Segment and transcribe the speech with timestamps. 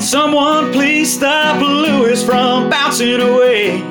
[0.00, 3.82] Can someone please stop Lewis from bouncing away?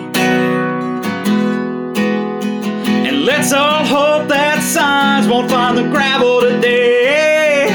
[3.05, 7.67] And let's all hope that Sainz won't find the gravel today.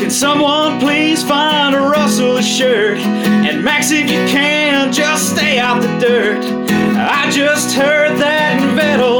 [0.00, 2.96] Can someone please find a Russell shirt?
[2.96, 6.42] And Max, if you can, just stay out the dirt.
[6.96, 9.19] I just heard that Vettel's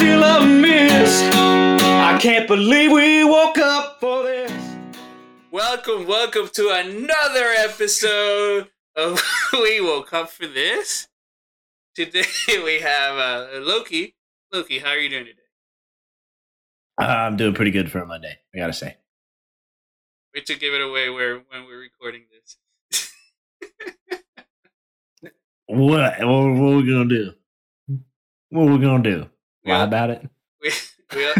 [0.00, 1.20] still amiss.
[2.08, 4.50] I can't believe we woke up for this.
[5.50, 11.08] Welcome, welcome to another episode of We Woke Up for This.
[11.94, 14.14] Today we have uh, Loki.
[14.50, 15.38] Loki, how are you doing today?
[16.98, 18.38] Uh, I'm doing pretty good for a Monday.
[18.54, 18.96] I gotta say.
[20.34, 22.56] Wait to give it away where when we're recording this.
[25.66, 26.18] What?
[26.20, 27.32] What, what are we gonna do?
[28.48, 29.30] What are we gonna do?
[29.64, 29.84] Lie Yeah.
[29.84, 30.28] about it?
[30.62, 30.70] we,
[31.14, 31.32] we,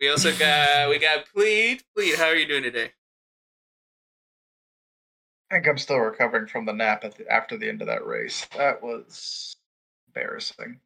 [0.00, 1.82] we also got we got Plead.
[1.96, 2.92] Plead, how are you doing today?
[5.50, 8.06] I think I'm still recovering from the nap at the, after the end of that
[8.06, 8.46] race.
[8.56, 9.54] That was
[10.08, 10.80] embarrassing.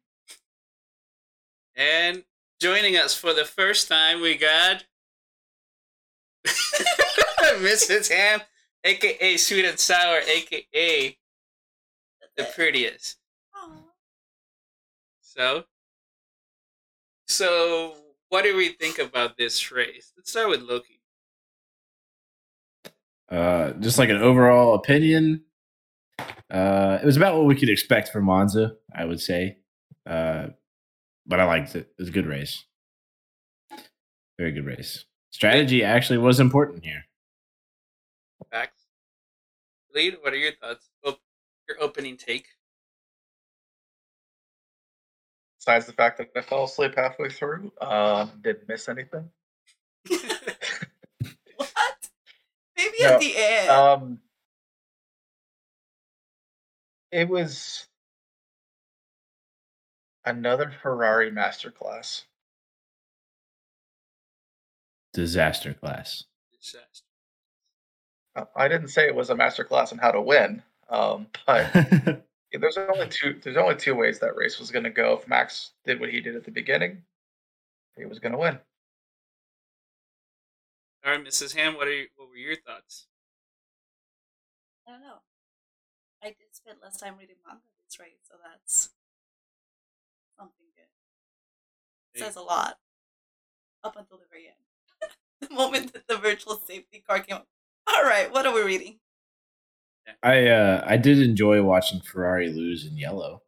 [1.75, 2.23] And
[2.59, 4.83] joining us for the first time, we got
[6.45, 8.09] Mrs.
[8.11, 8.41] Ham,
[8.83, 11.17] aka Sweet and Sour, aka
[12.35, 13.15] the prettiest.
[15.21, 15.63] So,
[17.27, 17.95] so
[18.29, 20.11] what do we think about this race?
[20.17, 21.01] Let's start with Loki.
[23.29, 25.43] uh, just like an overall opinion.
[26.49, 29.57] Uh, it was about what we could expect from Monza, I would say.
[30.05, 30.47] Uh,
[31.25, 31.89] but I liked it.
[31.97, 32.63] It was a good race.
[34.37, 35.03] Very good race.
[35.31, 37.03] Strategy actually was important here.
[38.49, 38.83] Facts.
[39.93, 40.17] Lead.
[40.21, 40.89] What are your thoughts?
[41.05, 41.19] Op-
[41.67, 42.47] your opening take.
[45.59, 49.29] Besides the fact that I fell asleep halfway through, um, didn't miss anything.
[51.57, 51.71] What?
[52.77, 53.69] Maybe No, at the end.
[53.69, 54.19] Um,
[57.11, 57.87] it was
[60.25, 62.23] another Ferrari masterclass.
[65.13, 66.25] Disaster class.
[66.61, 67.05] Disaster.
[68.35, 71.71] Uh, I didn't say it was a masterclass on how to win, um, but
[72.51, 73.39] Yeah, there's only two.
[73.43, 75.19] There's only two ways that race was going to go.
[75.21, 77.03] If Max did what he did at the beginning,
[77.97, 78.59] he was going to win.
[81.05, 81.55] All right, Mrs.
[81.55, 81.75] Ham.
[81.75, 83.07] What are you, what were your thoughts?
[84.87, 85.19] I don't know.
[86.23, 88.89] I did spend less time reading manga this race, so that's
[90.37, 90.85] something good.
[92.13, 92.25] Hey.
[92.25, 92.77] Says a lot.
[93.83, 95.09] Up until the very end.
[95.49, 97.47] the moment that the virtual safety car came up.
[97.87, 98.99] All right, what are we reading?
[100.23, 103.41] I uh, I did enjoy watching Ferrari lose in yellow.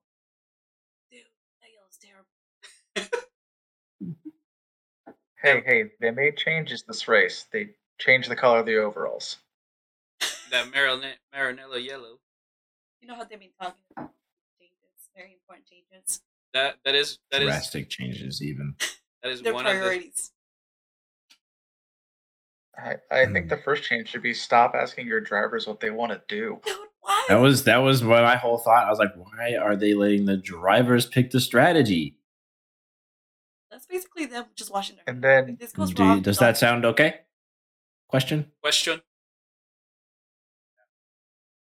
[1.11, 1.21] Dude,
[1.61, 3.19] that yellow's terrible.
[5.41, 7.45] Hey, hey, they made changes this race.
[7.53, 9.37] They changed the color of the overalls.
[10.51, 12.19] That Maranello, Maranello yellow.
[13.01, 14.11] You know how they've been talking about
[14.59, 16.21] changes, very important changes.
[16.53, 18.75] That that is that is Drastic changes, even.
[19.23, 20.31] that is Their one of the priorities.
[22.83, 23.49] I, I think Hmm.
[23.49, 26.59] the first change should be stop asking your drivers what they want to do.
[26.65, 27.25] Dude, why?
[27.29, 28.85] That was that was what my whole thought.
[28.85, 32.15] I was like, why are they letting the drivers pick the strategy?
[33.71, 36.57] That's basically them just watching their And then If this goes Do- wrong, does that
[36.57, 37.21] sound okay?
[38.09, 38.51] Question.
[38.61, 39.01] question.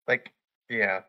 [0.07, 0.31] like,
[0.69, 1.01] yeah.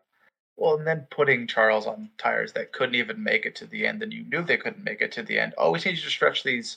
[0.56, 4.02] Well, and then putting Charles on tires that couldn't even make it to the end,
[4.04, 5.52] and you knew they couldn't make it to the end.
[5.58, 6.76] Oh, we need you to stretch these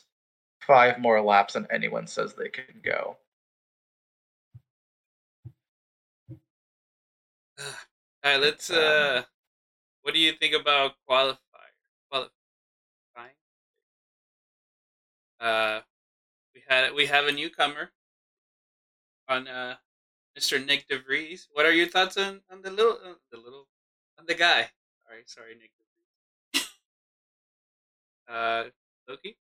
[0.65, 3.17] five more laps than anyone says they can go.
[8.23, 8.69] All right, let's.
[8.69, 9.23] Uh,
[10.03, 11.39] what do you think about qualify
[12.09, 12.31] qualifying?
[15.39, 15.81] Uh,
[16.53, 17.91] we had we have a newcomer
[19.27, 19.75] on uh,
[20.37, 20.63] Mr.
[20.63, 21.47] Nyck De Vries.
[21.51, 23.67] What are your thoughts on, on the little uh, the little
[24.19, 24.69] on the guy?
[25.05, 25.71] Sorry, sorry, Nick
[26.53, 26.67] DeVries.
[28.29, 28.69] uh,
[29.07, 29.37] Loki.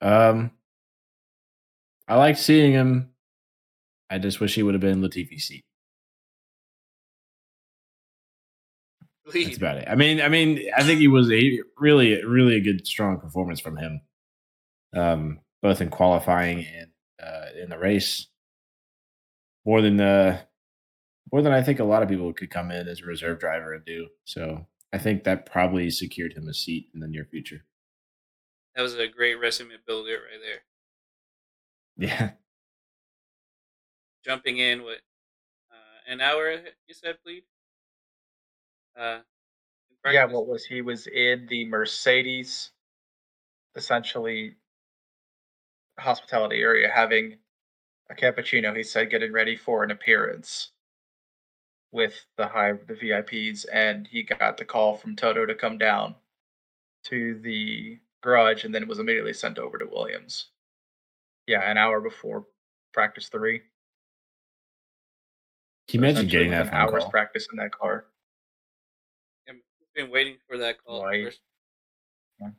[0.00, 0.52] Um,
[2.08, 3.10] I like seeing him.
[4.08, 5.65] I just wish he would have been Latifi's seat.
[9.32, 9.88] That's about it.
[9.88, 13.60] I mean, I mean, I think he was a really, really a good, strong performance
[13.60, 14.00] from him,
[14.94, 16.90] um, both in qualifying and
[17.22, 18.26] uh, in the race.
[19.64, 20.40] More than uh,
[21.32, 23.72] more than I think a lot of people could come in as a reserve driver
[23.72, 24.06] and do.
[24.24, 27.64] So I think that probably secured him a seat in the near future.
[28.76, 30.60] That was a great resume builder right there.
[31.98, 32.30] Yeah,
[34.26, 34.98] Jumping in with
[35.70, 37.44] uh, an hour, you said, please.
[38.96, 39.20] Uh,
[40.04, 40.34] Yeah, practice?
[40.34, 42.70] what was he was in the Mercedes,
[43.74, 44.56] essentially
[45.98, 47.38] hospitality area, having
[48.10, 48.76] a cappuccino.
[48.76, 50.70] He said, getting ready for an appearance
[51.92, 56.14] with the high the VIPs, and he got the call from Toto to come down
[57.04, 60.50] to the garage, and then it was immediately sent over to Williams.
[61.46, 62.46] Yeah, an hour before
[62.92, 63.62] practice three.
[65.88, 67.10] he mentioned Essentially getting that with phone hour's call.
[67.10, 68.06] practice in that car.
[69.96, 71.32] I've been waiting for that call Right.
[72.38, 72.52] for,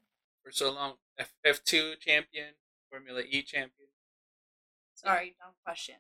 [0.43, 0.93] for so long.
[1.19, 2.53] F F two champion,
[2.89, 3.89] Formula E champion.
[4.95, 5.95] Sorry, dumb question.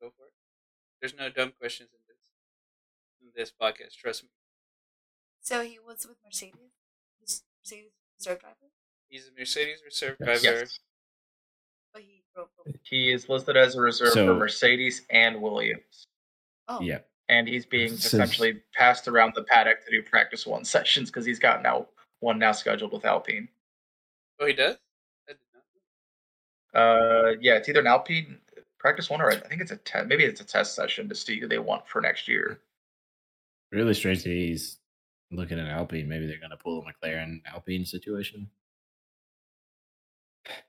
[0.00, 0.32] Go for it.
[1.00, 2.18] There's no dumb questions in this
[3.20, 3.96] in this podcast.
[3.96, 4.28] Trust me.
[5.40, 6.54] So he was with Mercedes?
[7.20, 8.56] Was Mercedes reserve driver?
[9.08, 10.42] He's a Mercedes reserve Yes.
[10.42, 10.58] driver.
[10.60, 10.80] Yes.
[11.92, 16.06] But he broke the He is listed as a reserve So- for Mercedes and Williams.
[16.68, 17.00] Oh, Yeah,
[17.30, 21.24] and he's being Says- essentially passed around the paddock to do practice one sessions because
[21.24, 21.86] he's got now
[22.18, 23.48] one now scheduled with Alpine.
[24.40, 24.76] Oh, he does.
[25.28, 25.62] I did not
[26.74, 27.30] know.
[27.30, 28.38] Uh, yeah, it's either an Alpine
[28.78, 30.06] practice one or I think it's a test.
[30.08, 32.60] Maybe it's a test session to see who they want for next year.
[33.72, 34.78] really strange that he's
[35.30, 36.08] looking at Alpine.
[36.08, 38.48] Maybe they're going to pull the McLaren Alpine situation.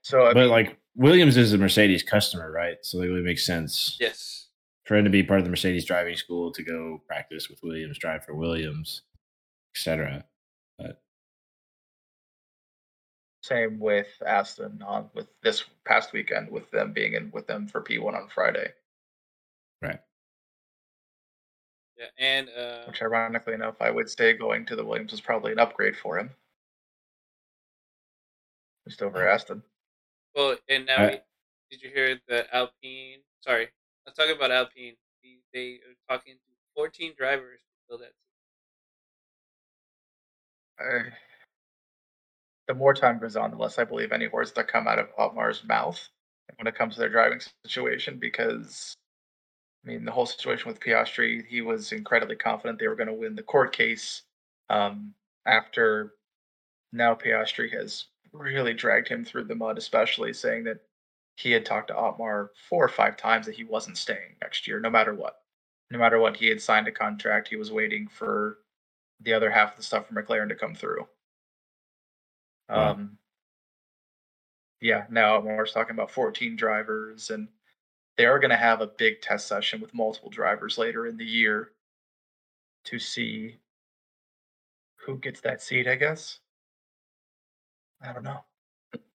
[0.01, 2.77] So I but mean, like Williams is a Mercedes customer, right?
[2.81, 4.47] So it would make sense Yes.
[4.85, 7.97] For him to be part of the Mercedes driving school to go practice with Williams,
[7.99, 9.03] drive for Williams,
[9.75, 10.25] etc.
[10.77, 11.01] But
[13.43, 17.81] same with Aston on with this past weekend with them being in with them for
[17.81, 18.71] P1 on Friday.
[19.81, 19.99] right,
[21.97, 25.51] Yeah, and uh, Which, ironically enough, I would say going to the Williams was probably
[25.51, 26.29] an upgrade for him.
[28.87, 29.61] Just over Aston.
[30.35, 31.19] well, and now I- we,
[31.77, 33.19] did you hear the Alpine?
[33.41, 33.69] Sorry,
[34.05, 34.95] let's talk about Alpine.
[35.53, 36.39] They, are talking to
[36.75, 38.13] 14 drivers to fill that.
[42.67, 45.15] the more time goes on, the less I believe any words that come out of
[45.17, 45.99] Otmar's mouth
[46.57, 48.17] when it comes to their driving situation.
[48.17, 48.95] Because,
[49.85, 53.13] I mean, the whole situation with Piastri, he was incredibly confident they were going to
[53.13, 54.23] win the court case.
[54.69, 55.13] Um,
[55.45, 56.13] after
[56.93, 60.79] now, Piastri has really dragged him through the mud, especially saying that
[61.41, 64.79] he had talked to Otmar four or five times that he wasn't staying next year,
[64.79, 65.37] no matter what.
[65.89, 67.47] No matter what, he had signed a contract.
[67.47, 68.59] He was waiting for
[69.19, 71.07] the other half of the stuff from McLaren to come through.
[72.69, 72.91] Wow.
[72.91, 73.17] Um,
[74.79, 77.47] yeah, now we're talking about 14 drivers, and
[78.17, 81.25] they are going to have a big test session with multiple drivers later in the
[81.25, 81.71] year
[82.85, 83.57] to see
[85.05, 85.87] who gets that seat.
[85.87, 86.39] I guess.
[88.01, 88.43] I don't know.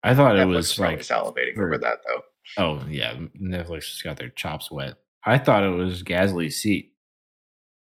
[0.02, 2.22] I thought it Netflix was like, salivating over for- that though.
[2.58, 4.94] oh yeah, Netflix has got their chops wet.
[5.24, 6.92] I thought it was Gasly's seat.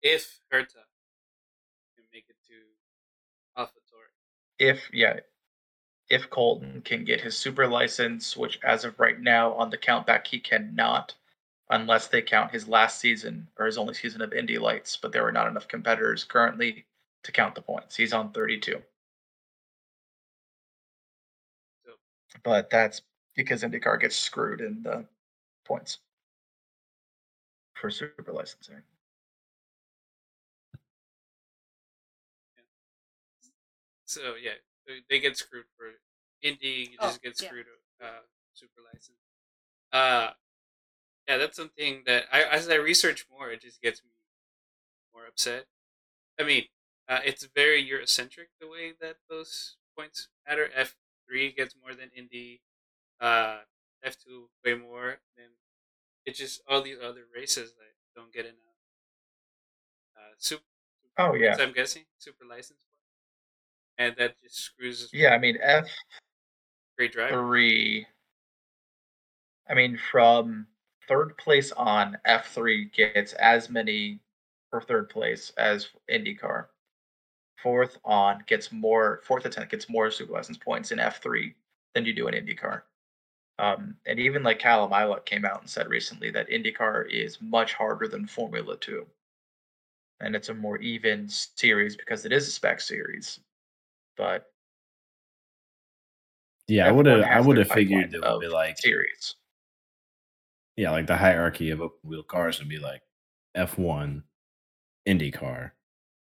[0.01, 0.83] If Herta
[1.95, 4.09] can make it to AlphaTauri.
[4.59, 5.19] if yeah,
[6.09, 10.25] if Colton can get his super license, which as of right now on the countback
[10.25, 11.13] he cannot,
[11.69, 14.97] unless they count his last season or his only season of Indy Lights.
[14.97, 16.85] But there are not enough competitors currently
[17.23, 17.95] to count the points.
[17.95, 18.81] He's on 32.
[22.43, 23.01] But that's
[23.35, 25.05] because IndyCar gets screwed in the
[25.65, 25.99] points
[27.75, 28.81] for super licensing.
[34.05, 34.53] So yeah,
[35.09, 35.93] they- get screwed for
[36.41, 36.89] Indy.
[36.91, 37.47] You Oh, just get yeah.
[37.47, 37.67] screwed.
[37.99, 38.21] Uh,
[38.53, 39.19] super license.
[39.91, 40.33] Uh,
[41.27, 44.11] yeah, that's something that I as I research more, it just gets me
[45.13, 45.67] more upset.
[46.39, 46.65] I mean,
[47.07, 50.71] uh, it's very Eurocentric the way that those points matter.
[50.73, 50.95] F
[51.27, 52.61] three gets more than Indy.
[53.19, 53.59] Uh,
[54.03, 55.47] F two way more than.
[56.25, 58.55] It's just all these other races that don't get enough.
[60.15, 60.63] Uh, super.
[61.17, 62.79] Oh yeah, I'm guessing super license
[63.97, 65.29] and that just screws yeah.
[65.29, 65.87] I mean F
[66.97, 67.41] great driver.
[67.41, 68.05] three.
[69.69, 70.67] I mean, from
[71.07, 74.19] third place on, F three gets as many
[74.69, 76.65] for third place as IndyCar.
[77.61, 79.21] Fourth on gets more.
[79.23, 81.55] Fourth tenth gets more super license points in F three
[81.93, 82.83] than you do in IndyCar.
[83.59, 87.73] Um, and even like Callum Ilott came out and said recently that IndyCar is much
[87.73, 89.07] harder than Formula Two.
[90.19, 93.39] and it's a more even series because it is a spec series.
[94.15, 94.51] But
[96.67, 97.21] Yeah, I F1 would have.
[97.23, 99.35] I would have figured it would be like series.
[100.75, 103.01] yeah, like the hierarchy of open wheel cars would be like
[103.55, 104.23] F one,
[105.07, 105.71] IndyCar,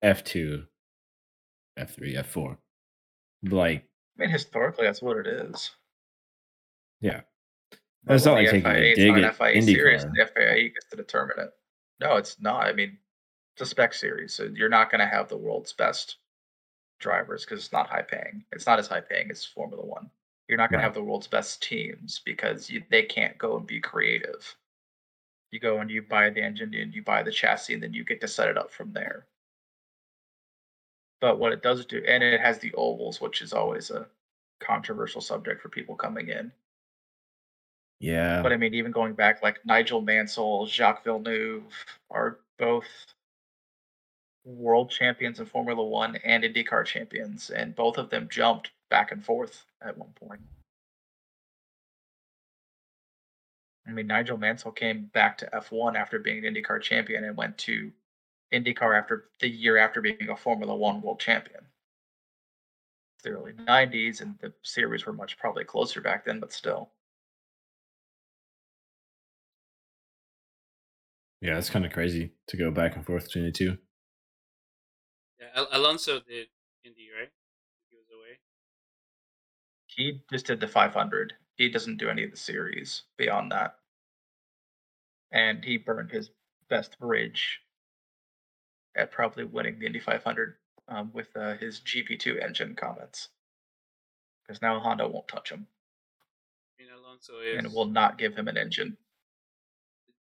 [0.04, 0.24] F
[1.75, 2.58] two, F three, F four.
[3.44, 3.84] Like
[4.18, 5.72] I mean, historically, that's what it is.
[7.01, 7.22] yeah,
[8.06, 10.96] That's It's not like taking a FIA dig at FIA series, the FIA gets to
[10.96, 11.50] determine it.
[12.00, 12.65] No, it's not.
[12.65, 12.98] I mean,
[13.56, 16.18] it's a spec series, so you're not going to have the world's best
[17.00, 18.46] drivers because it's not high paying.
[18.51, 20.10] It's not as high paying as Formula One.
[20.48, 20.84] You're not going Right.
[20.84, 24.56] to have the world's best teams because you, they can't go and be creative.
[25.51, 28.03] You go and you buy the engine and you buy the chassis, and then you
[28.03, 29.27] get to set it up from there.
[31.24, 34.08] But what it does do, and it has the ovals, which is always a
[34.60, 36.51] controversial subject for people coming in.
[38.01, 38.42] yeah.
[38.42, 41.63] But I mean, even going back, like Nigel Mansell, Jacques Villeneuve
[42.12, 42.89] are both
[44.44, 49.24] world champions in Formula One and IndyCar champions, and both of them jumped back and
[49.24, 50.42] forth at one point.
[53.88, 57.58] I mean, Nigel Mansell came back to F1 after being an IndyCar champion and went
[57.60, 57.94] to
[58.54, 61.66] IndyCar after the year after being a Formula One world champion.
[63.16, 66.92] It's the early 90s, and the series were much probably closer back then, but still.
[71.44, 73.78] yeah, it's kind of crazy to go back and forth between the two.
[75.38, 76.48] Yeah, Al- Alonso did
[76.86, 77.30] Indy, right?
[77.90, 78.40] He was away.
[79.88, 81.34] He just did the 500.
[81.58, 83.76] He doesn't do any of the series beyond that.
[85.34, 86.30] And he burned his
[86.70, 87.60] best bridge
[88.96, 90.56] at probably winning the Indy 500
[90.88, 93.30] um, with uh, his GP2 engine comments.
[94.46, 95.68] Because now Honda won't touch him
[96.80, 98.98] I mean, Alonso is and will not give him an engine.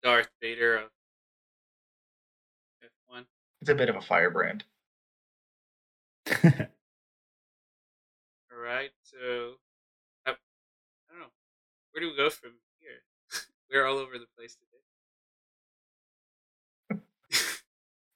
[0.02, 0.90] Darth Vader of
[2.82, 3.24] F1.
[3.60, 4.64] It's a bit of a firebrand.
[6.44, 6.50] All
[8.62, 9.54] right, so
[10.26, 10.34] I, I
[11.10, 11.32] don't know.
[11.92, 13.02] Where do we go from here?
[13.70, 14.67] We're all over the place today.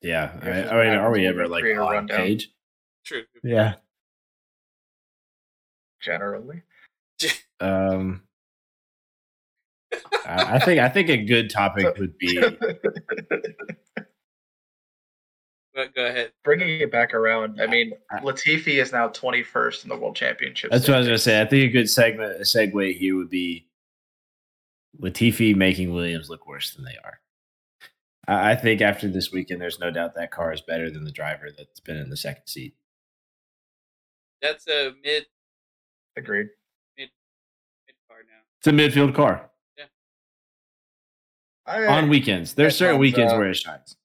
[0.03, 2.17] Yeah, I, Here's I mean, are we ever like a on rundown.
[2.19, 2.51] page?
[3.05, 3.23] True.
[3.43, 3.75] Yeah.
[6.01, 6.63] Generally,
[7.61, 8.23] Um,
[10.27, 12.37] I I think I think a good topic would be
[15.75, 16.33] But go ahead.
[16.45, 17.59] bringing it back around.
[17.61, 20.71] I mean, Latifi is now 21st in the World Championship.
[20.71, 21.41] That's what I was gonna say.
[21.41, 23.67] I think a good segment, a segue here would be
[25.01, 27.21] Latifi making Williams look worse than they are.
[28.29, 31.13] I I think after this weekend, there's no doubt that car is better than the
[31.13, 32.75] driver that's been in the second seat.
[34.41, 35.27] That's a mid
[36.17, 36.49] Agreed.
[36.99, 37.09] mid
[38.09, 38.43] car now.
[38.59, 39.51] It's a midfield car
[41.67, 42.55] I- on weekends.
[42.55, 43.97] There's certain sounds, weekends uh, where it shines.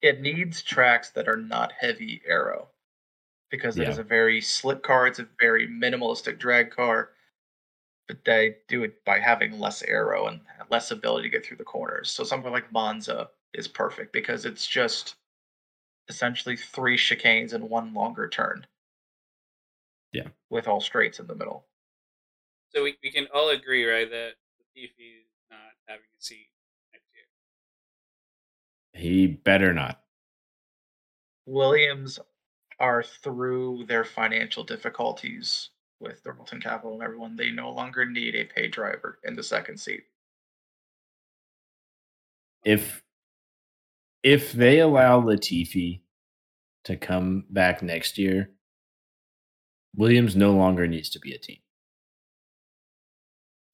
[0.00, 2.68] it needs tracks that are not heavy aero
[3.50, 3.90] because it Yeah.
[3.90, 5.06] is a very slick car.
[5.06, 7.10] It's a very minimalistic drag car,
[8.12, 10.40] but they do it by having less aero and
[10.70, 12.10] less ability to get through the corners.
[12.10, 15.14] So something like Monza is perfect because it's just
[16.10, 18.66] essentially three chicanes and one longer turn.
[20.12, 20.28] Yeah.
[20.50, 21.64] with all straights in the middle.
[22.74, 26.48] So we, we can all agree, right, that Latifi is not having a seat
[26.92, 27.06] next
[28.92, 29.02] year.
[29.02, 30.02] He better not.
[31.46, 32.18] Williams
[32.78, 35.70] are through their financial difficulties
[36.02, 37.36] with Dorilton Capital and everyone.
[37.36, 40.02] They no longer need a paid driver in the second seat.
[42.64, 43.02] If
[44.22, 46.00] if they allow Latifi
[46.84, 48.50] to come back next year,
[49.96, 51.58] Williams no longer needs to be a team.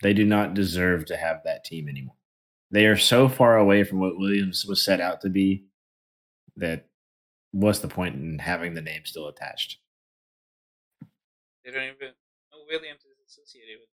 [0.03, 2.15] They do not deserve to have that team anymore.
[2.71, 5.65] They are so far away from what Williams was set out to be
[6.57, 6.87] that
[7.53, 9.79] what's the point in having the name still attached?
[11.65, 12.18] They don't even no
[12.69, 13.89] Williams is associated with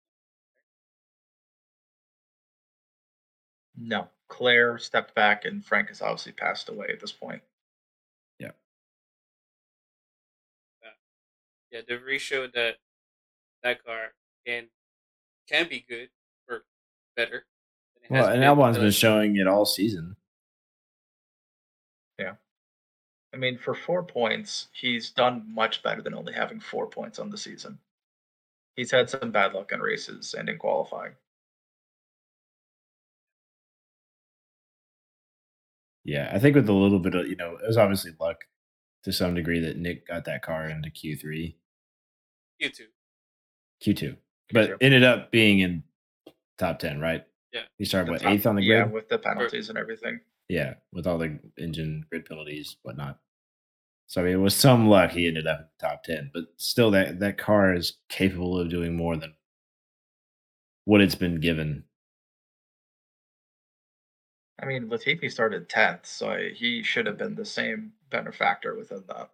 [3.77, 4.09] No.
[4.27, 7.41] Claire stepped back and Frank has obviously passed away at this point.
[8.39, 8.51] Yeah,
[11.71, 12.77] Yeah, De Vries showed that
[13.63, 14.13] that car
[14.45, 14.69] can
[15.47, 16.09] can be good
[16.49, 16.63] or
[17.15, 17.45] better.
[17.95, 20.15] than it Well, has and been Albon's the been showing it all season.
[22.17, 22.35] Yeah.
[23.33, 27.29] I mean, for four points, he's done much better than only having four points on
[27.29, 27.79] the season.
[28.75, 31.13] He's had some bad luck in races and in qualifying.
[36.03, 38.43] Yeah, I think with a little bit of you know, it was obviously luck
[39.03, 41.57] to some degree that Nyck got that car into Q three,
[42.59, 42.85] Q two.
[43.81, 44.15] Q two,
[44.51, 44.77] but Q2.
[44.81, 45.83] ended up being in
[46.57, 47.23] top ten, right?
[47.53, 47.61] Yeah.
[47.77, 48.77] He started The what top- eighth on the grid?
[48.79, 50.19] yeah, with the penalties and everything.
[50.49, 53.19] Yeah, with all the engine grid penalties, whatnot.
[54.07, 56.31] So I mean, with some luck, he ended up in the top ten.
[56.33, 59.33] But still, that that car is capable of doing more than
[60.85, 61.83] what it's been given.
[64.61, 69.29] I mean, Latifi started tenth, so he should have been the same benefactor within that.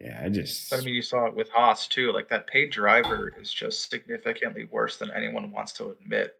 [0.00, 0.70] Yeah, I just.
[0.70, 2.12] But I mean, you saw it with Haas too.
[2.12, 6.37] Like that paid driver is just significantly worse than anyone wants to admit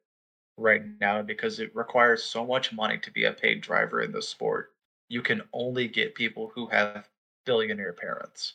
[0.58, 4.22] right now because it requires so much money to be a paid driver in the
[4.22, 4.72] sport.
[5.08, 7.08] You can only get people who have
[7.46, 8.54] billionaire parents.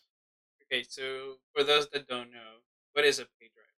[0.63, 2.59] Okay, so for those that don't know,
[2.93, 3.69] what is a paid driver?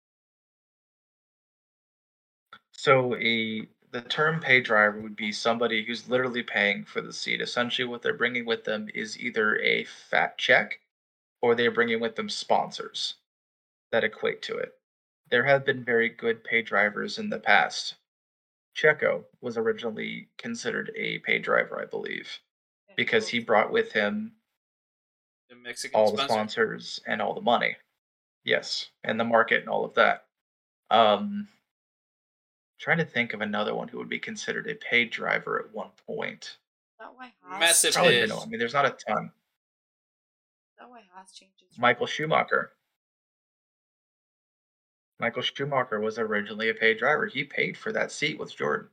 [2.72, 7.40] So a the term paid driver would be somebody who's literally paying for the seat.
[7.40, 10.80] Essentially, what they're bringing with them is either a fat check
[11.40, 13.14] or they're bringing with them sponsors
[13.92, 14.74] that equate to it.
[15.30, 17.94] There have been very good paid drivers in the past.
[18.76, 22.28] Checo was originally considered a paid driver, I believe,
[22.96, 24.32] because he brought with him
[25.48, 26.32] The Mexican all the sponsor?
[26.32, 27.76] sponsors and all the money.
[28.44, 30.26] Yes, and the market and all of that.
[30.90, 31.48] Um,
[32.78, 35.90] trying to think of another one who would be considered a paid driver at one
[36.06, 36.44] point.
[36.44, 37.60] Is that why Haas?
[37.60, 39.32] Massive Probably been, I mean, there's not a ton.
[40.78, 41.78] That why Haas changes?
[41.78, 42.72] Michael Schumacher.
[45.18, 47.26] Michael Schumacher was originally a paid driver.
[47.26, 48.88] He paid for that seat with Jordan.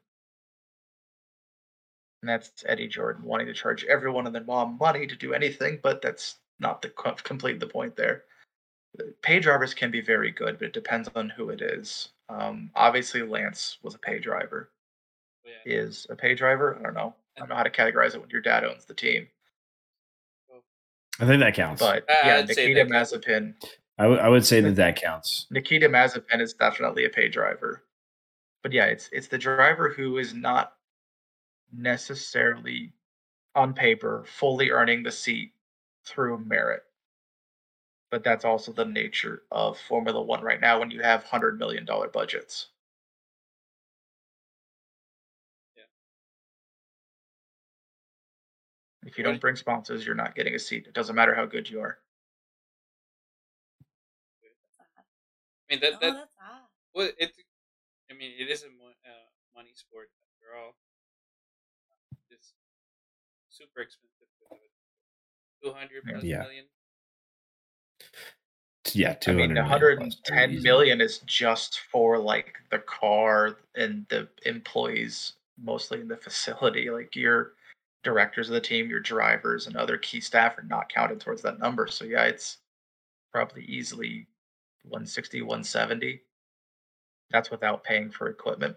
[2.22, 5.80] And that's Eddie Jordan wanting to charge everyone and their mom money to do anything,
[5.84, 6.90] but that's not the
[7.24, 8.24] complete the point there.
[9.22, 12.10] Paid drivers can be very good, but it depends on who it is.
[12.30, 14.70] Um, obviously, Lance was a paid driver.
[15.46, 15.74] Oh, yeah.
[15.74, 16.78] Is a paid driver?
[16.80, 17.14] I don't know.
[17.36, 19.28] I don't know how to categorize it when your dad owns the team.
[21.20, 21.82] I think that counts.
[21.82, 22.86] But Uh, yeah, I'd Nikita.
[22.86, 23.56] Mazepin
[23.98, 25.48] I would- say that that counts.
[25.52, 27.84] Nikita Mazepin is definitely a paid driver.
[28.64, 30.78] But yeah, it's it's the driver who is not
[31.72, 32.94] necessarily
[33.56, 35.54] on paper fully earning the seat
[36.06, 36.84] through merit.
[38.10, 41.86] But that's also the nature of Formula One right now when you have hundred million
[41.86, 42.70] dollar budgets.
[45.76, 45.84] Yeah.
[49.06, 50.88] If you don't bring sponsors, you're not getting a seat.
[50.88, 52.00] It doesn't matter how good you are.
[55.70, 56.68] I mean that Oh, that that's odd.
[56.94, 57.32] well it.
[58.12, 60.76] I mean it is a mo- uh, money sport after all.
[62.30, 62.54] It's
[63.50, 64.28] super expensive.
[65.64, 66.12] Two hundred Yeah.
[66.12, 66.42] plus Yeah.
[66.44, 66.66] million.
[68.94, 75.34] Yeah, two I mean, 110 million is just for like the car and the employees,
[75.58, 76.90] mostly in the facility.
[76.92, 77.54] Like your
[78.04, 81.60] directors of the team, your drivers, and other key staff are not counted towards that
[81.60, 81.88] number.
[81.88, 82.58] So yeah, it's
[83.32, 84.28] probably easily
[84.84, 86.22] 160, 170.
[87.32, 88.76] That's without paying for equipment.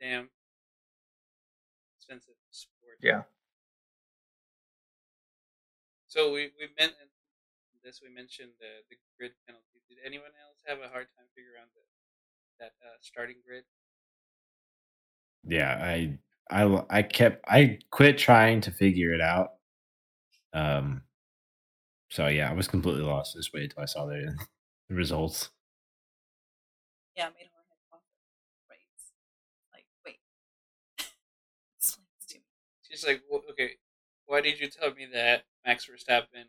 [0.00, 0.28] Damn.
[1.96, 2.98] Expensive sport.
[3.02, 3.22] Yeah.
[6.06, 6.94] So we we meant
[7.84, 8.00] this.
[8.02, 9.82] We mentioned the the grid penalty.
[9.88, 11.82] Did anyone else have a hard time figuring out the,
[12.60, 13.64] that uh, starting grid?
[15.44, 16.18] Yeah, I
[16.50, 19.52] I I kept I quit trying to figure it out.
[20.52, 21.02] Um
[22.10, 23.34] so yeah, I was completely lost.
[23.34, 24.36] Just waited till I saw the,
[24.88, 25.50] the results.
[27.16, 28.02] Yeah, I made her head pump.
[28.70, 28.78] Right.
[29.72, 30.20] Like, wait.
[31.78, 32.44] Explain this to me.
[32.82, 33.72] She's like, well, okay,
[34.26, 36.46] why did you tell me that Max Verstappen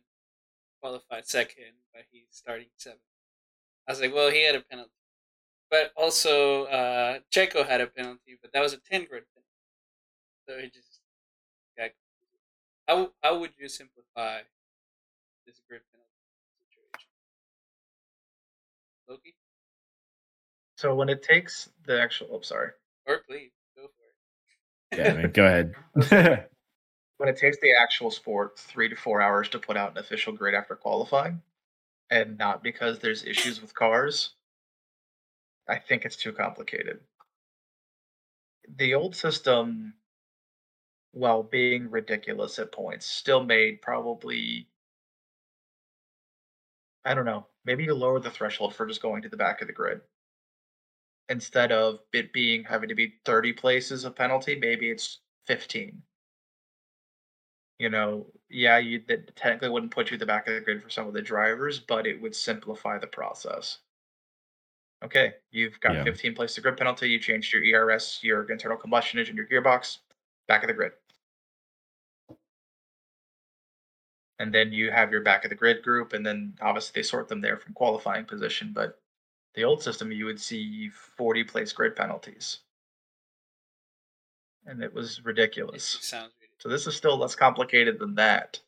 [0.82, 3.02] qualified second, but he's starting seventh?
[3.88, 4.92] I was like, well, he had a penalty,
[5.72, 9.48] but also uh, Checo had a penalty, but that was a ten grid penalty.
[10.48, 11.02] So it just
[11.78, 12.42] got confusing.
[12.88, 14.42] How how would you simplify
[15.50, 16.12] this grid penalty
[16.70, 17.10] situation?
[19.10, 19.36] Loki
[20.76, 22.72] So when it takes the actual, oh, sorry.
[23.08, 25.18] or please go for it.
[25.18, 25.76] Yeah, I go ahead.
[27.18, 30.34] when it takes the actual sport three to four hours to put out an official
[30.34, 31.42] grid after qualifying,
[32.12, 34.32] and not because there's issues with cars,
[35.68, 37.00] I think it's too complicated.
[38.78, 39.96] The old system,
[41.12, 44.68] while being ridiculous at points, still made probably,
[47.10, 49.68] I don't know, maybe you lower the threshold for just going to the back of
[49.68, 50.00] the grid.
[51.30, 56.04] Instead of it being having to be 30 places of penalty, maybe it's 15
[57.80, 60.84] you know, yeah, you that technically wouldn't put you at the back of the grid
[60.84, 63.80] for some of the drivers, but it would simplify the process.
[65.04, 66.06] Okay, you've got Yeah.
[66.06, 67.10] 15 places of grid penalty.
[67.10, 70.00] You changed your ERS, your internal combustion engine, your gearbox,
[70.48, 70.94] back of the grid.
[74.40, 77.28] And then you have your back of the grid group, and then obviously they sort
[77.28, 78.72] them there from qualifying position.
[78.74, 79.00] But
[79.56, 82.60] the old system, you would see 40 place grid penalties,
[84.66, 85.84] and it was It ridiculous.
[86.02, 86.52] sounds really.
[86.60, 88.60] So this is still less complicated than that.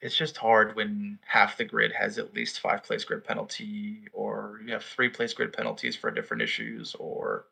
[0.00, 4.60] It's just hard when half the grid has at least five place grid penalty, or
[4.64, 7.46] you have three place grid penalties for different issues, or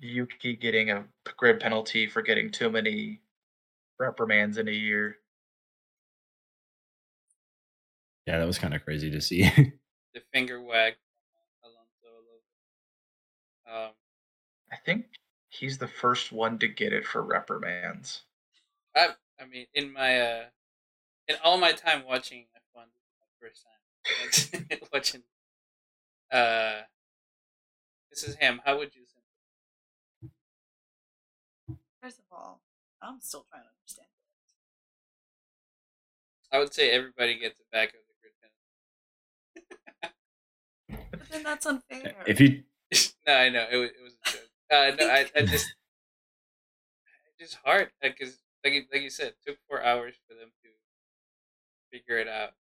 [0.00, 3.20] Yuki getting a grid penalty for getting too many
[4.00, 5.16] reprimands in a year.
[8.26, 9.50] Yeah, that was kind of crazy to see.
[10.12, 10.94] The finger wag
[11.62, 12.42] Alonso a little
[13.64, 13.72] bit.
[13.72, 13.90] Um,
[14.72, 15.06] I think
[15.50, 18.22] he's the first one to get it for reprimands.
[18.96, 19.10] I
[19.40, 20.44] I mean, in my uh,
[21.28, 23.64] in all my time watching F1, this is my first
[24.68, 25.22] time watching.
[26.32, 26.82] Uh,
[28.10, 28.60] this is him.
[28.64, 29.02] How would you?
[29.06, 30.28] Say?
[32.02, 32.59] First of all,
[33.02, 34.16] I'm still trying to understand it.
[36.52, 40.10] I would say everybody gets a back of the grid penalty.
[41.12, 42.24] But then that's unfair.
[42.26, 42.64] if you
[43.26, 44.50] no, I know it was it was a joke.
[44.70, 45.74] Uh, no, I, I just
[47.26, 50.50] it's just hard because like you- like you said, it took four hours for them
[50.62, 50.70] to
[51.90, 52.54] figure it out.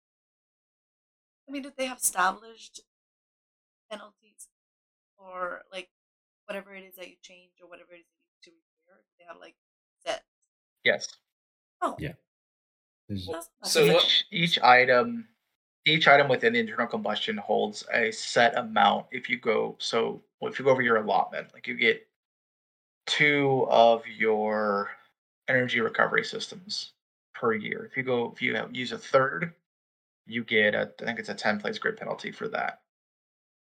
[1.48, 2.81] I mean, did they have established
[3.90, 4.48] penalties
[5.18, 5.90] or like
[6.46, 8.51] whatever it is that you change or whatever it is that you need to
[8.87, 9.03] repair?
[9.03, 9.67] Do they have like set?
[10.84, 11.08] Yes.
[11.80, 12.14] Oh, Yeah.
[13.08, 13.26] there's-
[13.60, 15.28] that's So each each item
[15.84, 20.58] each item within the internal combustion holds a set amount if you go so if
[20.58, 22.06] you go over your allotment like you get
[23.06, 24.90] two of your
[25.48, 26.92] energy recovery systems
[27.34, 29.54] per year if you go if you have, use a third
[30.26, 32.82] you get a, i think it's a 10 place grid penalty for that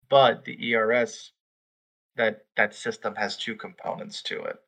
[0.09, 1.31] but the ers
[2.15, 4.61] that that system has two components to it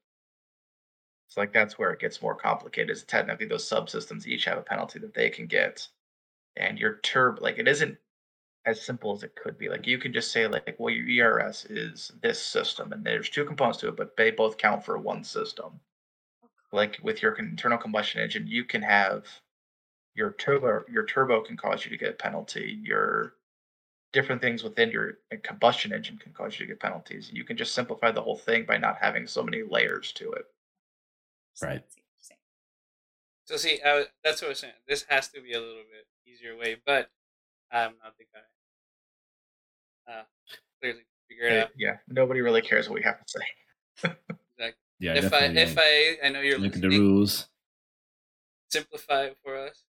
[1.30, 2.90] it's like that's where it gets more complicated.
[2.90, 5.88] Is technically those subsystems each have a penalty that they can get,
[6.58, 8.00] and your turb like it isn't
[8.66, 9.70] as simple as it could be.
[9.70, 13.46] Like you can just say like, well, your ERS is this system, and there's two
[13.46, 15.80] components to it, but they both count for one system.
[16.72, 19.28] Like with your internal combustion engine, you can have
[20.16, 20.84] your turbo.
[20.92, 22.80] Your turbo can cause you to get a penalty.
[22.84, 23.36] Your
[24.14, 27.30] different things within your uh, combustion engine can cause you to get penalties.
[27.32, 30.46] You can just simplify the whole thing by not having so many layers to it.
[31.62, 31.82] Right.
[31.92, 32.40] See what you're saying.
[33.46, 34.74] So see, I, was- that's what I was saying.
[34.88, 37.10] This has to be a little bit easier way, but
[37.72, 40.14] I'm not the guy.
[40.14, 40.24] Uh,
[40.82, 41.70] clearly figure it Eh, out.
[41.78, 43.46] yeah, nobody really cares what we have to say.
[44.58, 44.74] Exactly.
[45.00, 47.48] yeah, if I if I I know you're look at the rules
[48.72, 49.84] simplify it for us.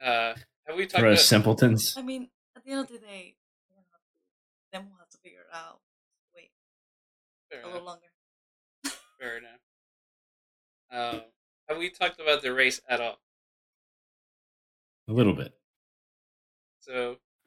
[0.00, 0.34] Uh,
[0.66, 1.12] have we talked for about?
[1.18, 1.94] us simpletons.
[1.96, 3.36] I mean, at the end of the day,
[3.70, 5.80] we're gonna have to, then we'll have to figure it out.
[6.34, 6.50] Wait
[7.50, 7.72] Fair a enough.
[7.72, 8.06] little longer.
[9.20, 9.60] Fair enough.
[10.90, 11.22] Um,
[11.68, 13.18] have we talked about the race at all?
[15.08, 15.54] A little bit.
[16.80, 17.16] So,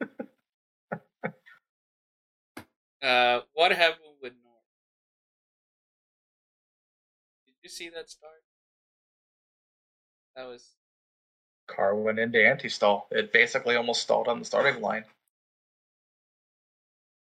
[3.02, 4.62] uh, what happened with North?
[7.46, 8.42] Did you see that start?
[10.36, 10.68] That was
[11.66, 13.08] Car went into anti-stall.
[13.10, 15.04] It basically almost stalled on the starting line.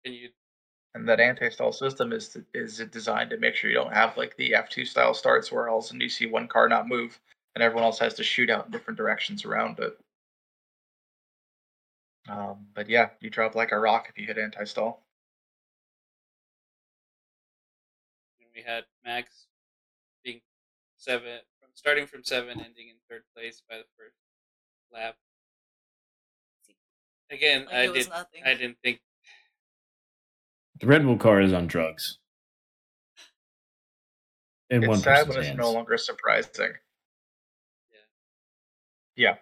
[0.05, 0.29] can you
[0.97, 4.53] And that anti-stall system is is designed to make sure you don't have like the
[4.53, 7.21] F2 style starts where all of a sudden you see one car not move
[7.55, 9.99] and everyone else has to shoot out in different directions around it.
[12.31, 15.03] Um, but yeah, you drop like a rock if you hit anti-stall.
[18.55, 19.49] we had Max
[20.25, 20.41] being
[20.97, 24.17] seven from starting from seven, ending in third place by the first
[24.91, 25.17] lap.
[27.31, 28.09] Again, Like I did.
[28.09, 28.43] nothing.
[28.47, 29.01] I didn't think.
[30.81, 32.19] The Red Bull car is on drugs.
[34.69, 35.59] In one it's sad person's when it's hands.
[35.59, 36.73] no longer surprising.
[39.17, 39.27] Yeah.
[39.29, 39.37] Yeah.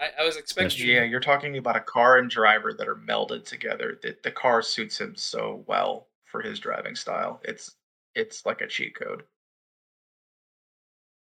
[0.00, 0.88] I, I was expecting.
[0.88, 3.98] Yeah, you're talking about a car and driver that are melded together.
[4.02, 7.40] That the car suits him so well for his driving style.
[7.44, 7.76] It's
[8.14, 9.22] it's like a cheat code.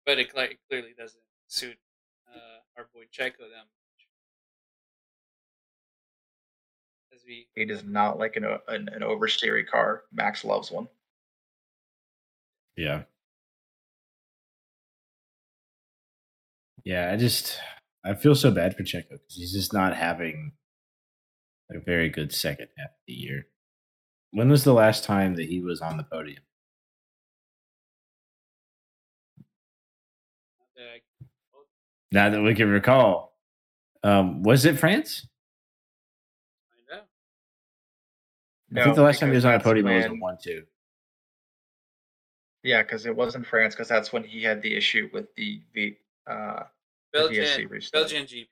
[0.06, 1.76] but it cle- clearly doesn't suit
[2.34, 3.66] uh, our boy Checo that
[7.38, 7.46] much.
[7.54, 10.02] He does not like an o- an, an oversteery car.
[10.12, 10.88] Max loves one.
[12.76, 13.02] Yeah.
[16.84, 17.58] Yeah, I just
[18.04, 20.52] I feel so bad for Checo because he's just not having
[21.70, 23.46] a very good second half of the year.
[24.32, 26.42] When was the last time that he was on the podium?
[30.76, 30.98] uh,
[32.12, 33.36] Now that we can recall,
[34.02, 35.26] um, was it France?
[38.76, 40.64] I think the last time he was on a podium it was a one-two.
[42.62, 43.74] Yeah, because it was in France.
[43.74, 46.64] Because that's when he had the issue with the the uh,
[47.12, 48.02] Belgian DSC restart.
[48.02, 48.42] Belgian GP.
[48.42, 48.48] It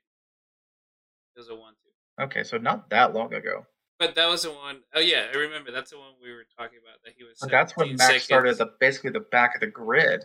[1.37, 2.23] was a one two.
[2.23, 3.65] Okay, so not that long ago.
[3.99, 6.79] But that was the one oh yeah, I remember that's the one we were talking
[6.83, 7.37] about that he was.
[7.39, 10.23] But that's when Max started seconds, at the basically the back of the grid.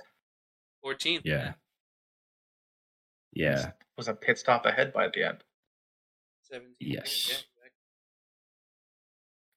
[0.84, 1.22] 14th.
[1.24, 1.52] Yeah.
[3.32, 3.72] Yeah.
[3.96, 5.38] Was a pit stop ahead by the end.
[6.42, 7.10] 17 Yes.
[7.10, 7.53] seconds, yeah, exactly.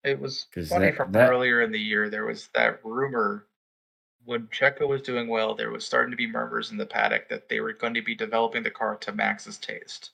[0.07, 2.09] It was 'Cause funny that- from that- earlier in the year.
[2.09, 3.47] There was that rumor
[4.23, 5.53] when Checo was doing well.
[5.53, 8.15] There was starting to be murmurs in the paddock that they were going to be
[8.15, 10.11] developing the car to Max's taste,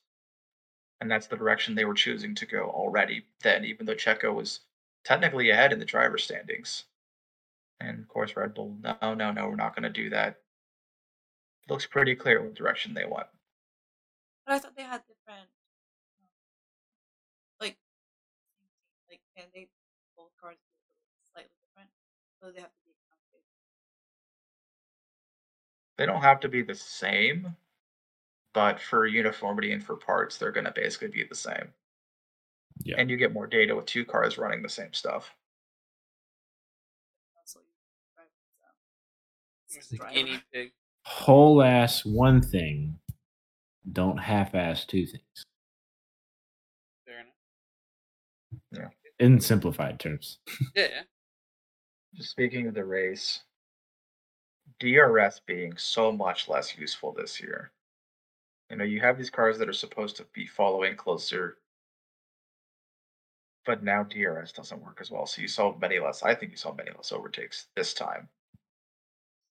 [1.00, 3.28] and that's the direction they were choosing to go already.
[3.42, 4.62] Then, even though Checo was
[5.04, 6.86] technically ahead in the driver standings,
[7.80, 10.42] and of course Red Bull, no, no, no, we're not going to do that.
[11.64, 13.30] It Looks pretty clear what direction they want.
[14.46, 15.50] But I thought they had different,
[16.20, 16.28] um,
[17.62, 17.78] like,
[19.10, 19.70] like can they
[20.18, 21.90] both cars be slightly different?
[22.44, 23.42] So they have to be accounted.
[25.98, 27.56] They don't have to be the same,
[28.54, 31.70] but for uniformity and for parts, they're going to basically be the same.
[32.84, 32.96] Yeah.
[32.98, 35.34] And you get more data with two cars running the same stuff.
[37.40, 37.66] Also, you
[38.14, 38.28] drive
[38.60, 39.78] so.
[39.78, 40.14] It was it's the driver.
[40.14, 40.72] guinea pig.
[41.06, 43.00] Whole ass one thing.
[43.90, 45.46] Don't half ass two things.
[47.06, 48.92] Fair enough.
[49.20, 49.26] Yeah.
[49.26, 50.40] In simplified terms.
[50.76, 51.02] Yeah, yeah.
[52.15, 53.41] Just speaking of the race,
[54.80, 57.71] DRS being so much less useful this year.
[58.69, 61.58] You know, you have these cars that are supposed to be following closer,
[63.65, 65.26] but now DRS doesn't work as well.
[65.26, 66.23] So you saw many less.
[66.23, 68.30] I think you saw many less overtakes this time.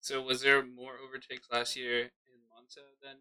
[0.00, 3.16] So was there more overtakes last year in Monza than?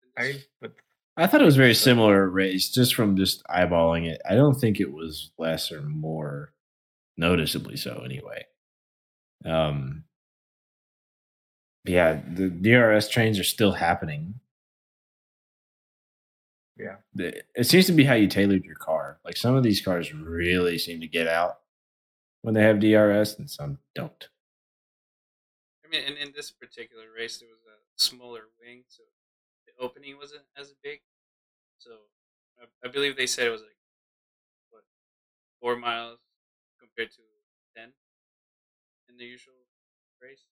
[0.00, 0.42] than I year?
[0.62, 0.72] would
[1.16, 4.20] I thought it was very similar race just from just eyeballing it.
[4.28, 6.52] I don't think it was less or more
[7.18, 8.46] noticeably so anyway.
[9.44, 10.04] Um
[11.84, 14.40] yeah, the DRS trains are still happening.
[16.76, 16.96] Yeah.
[17.16, 19.18] It seems to be how you tailored your car.
[19.24, 21.58] Like some of these cars really seem to get out
[22.42, 24.28] when they have DRS and some don't.
[25.84, 29.02] I mean, in, in this particular race, there was a smaller wing, so
[29.66, 31.00] the opening wasn't as big.
[31.78, 31.90] So
[32.60, 33.76] I, I believe they said it was like
[34.70, 34.82] what
[35.60, 36.18] four miles
[36.80, 37.22] compared to
[37.76, 37.92] ten
[39.08, 39.54] in the usual
[40.22, 40.44] race.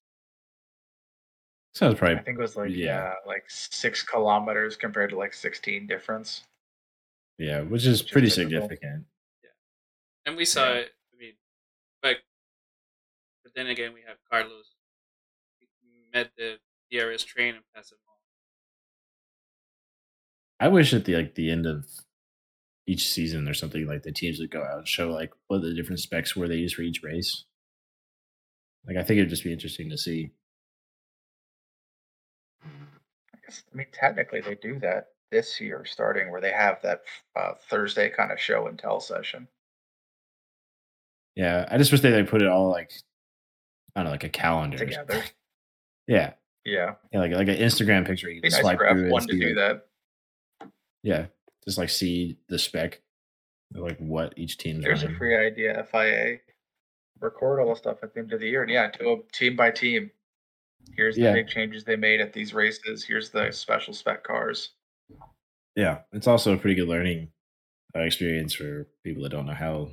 [1.75, 2.87] Sounds I probably I think it was like Yeah.
[2.87, 6.45] yeah, like six kilometers compared to like sixteen difference.
[7.39, 8.51] yeah, which is Which pretty typical.
[8.62, 9.07] significant.
[9.45, 9.51] Yeah,
[10.25, 10.79] and we saw Yeah.
[10.81, 10.93] it.
[11.12, 11.35] I mean,
[12.03, 12.17] but
[13.43, 14.73] but then again, we have Carlos.
[15.61, 15.67] He
[16.12, 16.59] met the
[16.91, 18.21] DRS train and passed him all.
[20.59, 21.87] I wish at the like the end of
[22.87, 25.75] each season or something like the teams would go out and show like what the
[25.75, 27.44] different specs were they use for each race.
[28.87, 30.31] Like I think it'd just be interesting to see.
[32.64, 37.03] I guess I mean technically they do that this year starting where they have that
[37.35, 39.49] uh, Thursday kind of show and tell session.
[41.35, 42.92] Yeah, I just wish they like put it all like
[43.94, 44.79] I don't know, like a calendar.
[44.79, 45.22] Together.
[46.07, 46.33] yeah,
[46.64, 46.94] Yeah.
[47.12, 48.31] yeah, like like an Instagram picture.
[48.31, 49.87] You can nice swipe through F1 to do like- that.
[51.03, 51.27] Yeah,
[51.67, 53.01] just like see the spec,
[53.75, 56.39] like what each team's There's a free idea, FIA.
[57.21, 58.63] Record all the stuff at the end of the year.
[58.63, 60.11] And yeah, to a team by team.
[60.95, 61.33] Here's the Yeah.
[61.33, 63.05] big changes they made at these races.
[63.05, 64.73] Here's the special spec cars.
[65.75, 67.33] Yeah, it's also a pretty good learning
[67.95, 69.91] uh, experience for people that don't know how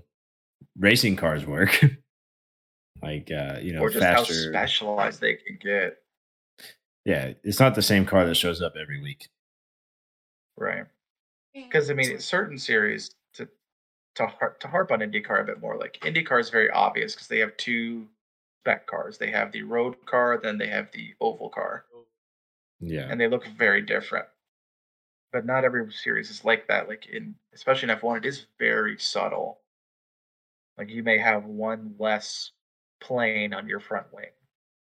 [0.78, 1.82] racing cars work.
[3.02, 4.34] like uh, you know, or just faster.
[4.34, 5.98] how specialized they can get.
[7.06, 9.28] Yeah, it's not the same car that shows up every week.
[10.58, 10.86] Right.
[11.54, 13.50] Yeah, Because I mean, it's certain series to
[14.16, 15.78] to har- to harp on IndyCar a bit more.
[15.78, 18.10] Like IndyCar is very obvious because they have two
[18.62, 19.18] spec cars.
[19.20, 21.86] They have the road car, then they have the oval car,
[22.80, 24.28] Yeah, and they look very different.
[25.34, 26.88] But not every series is like that.
[26.88, 29.62] Like in especially in F1, it is very subtle.
[30.78, 32.52] Like you may have one less
[33.00, 34.34] plane on your front wing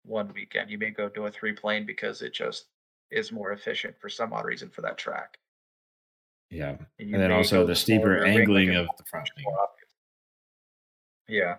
[0.04, 0.70] one weekend.
[0.72, 2.70] You may go to a three plane because it just
[3.12, 5.40] is more efficient for some odd reason for that track.
[6.50, 9.46] Yeah, you and then also the steeper smaller wing, like angling of the front wing.
[11.28, 11.56] Yeah,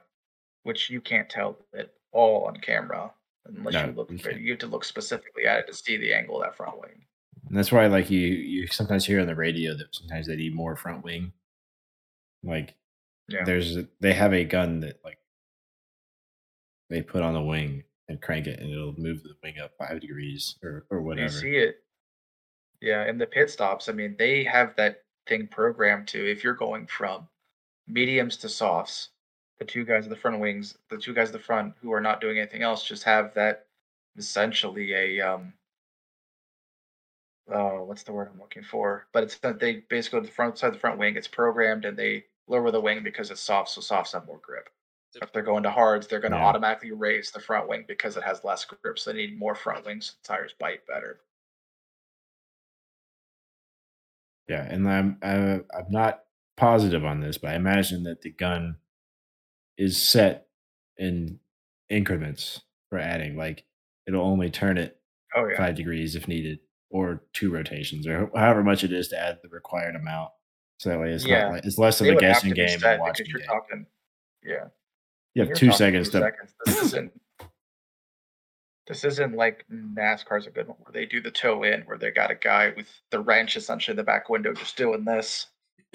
[0.64, 3.12] which you can't tell at all on camera
[3.46, 4.10] unless No, you look.
[4.10, 6.80] you You have to look specifically at it to see the angle of that front
[6.80, 7.04] wing.
[7.48, 10.54] And that's why, like you, you sometimes hear on the radio that sometimes they need
[10.54, 11.32] more front wing.
[12.42, 12.74] Like
[13.28, 15.18] Yeah, there's, they have a gun that like
[16.88, 20.00] they put on the wing and crank it, and it'll move the wing up five
[20.00, 21.32] degrees or or whatever.
[21.32, 21.76] you see it.
[22.80, 26.54] Yeah, and the pit stops, I mean, they have that thing programmed to if you're
[26.54, 27.28] going from
[27.88, 29.10] mediums to softs,
[29.58, 32.00] the two guys at the front wings, the two guys at the front who are
[32.00, 33.66] not doing anything else, just have that
[34.16, 35.54] essentially a um
[37.48, 39.06] oh, what's the word I'm looking for?
[39.12, 41.16] But it's that they basically the front side of the front wing.
[41.16, 44.70] It's programmed, and they lower the wing because it's soft, so softs have more grip.
[45.20, 46.46] If they're going to hards, they're going to Yeah.
[46.46, 48.98] automatically raise the front wing because it has less grip.
[48.98, 50.06] So they need more front wings.
[50.06, 51.20] So the tires bite better.
[54.50, 56.22] Yeah, and I'm I, I'm not
[56.56, 58.78] positive on this, but I imagine that the gun
[59.78, 60.48] is set
[60.98, 61.38] in
[61.88, 63.36] increments for adding.
[63.36, 63.64] Like
[64.08, 64.98] it'll only turn it
[65.36, 66.58] Oh yeah, five degrees if needed,
[66.90, 70.30] or two rotations, or however much it is to add the required amount.
[70.80, 71.42] So that way, it's Yeah.
[71.42, 73.46] not like, it's less of they a guessing game and watching you're game.
[73.46, 73.86] talking.
[74.42, 74.64] Yeah,
[75.34, 76.54] You have you're two seconds two to seconds.
[76.66, 77.12] This isn't.
[78.90, 82.10] This isn't like NASCAR's a good one where they do the toe in, where they
[82.10, 85.46] got a guy with the wrench essentially in the back window just doing this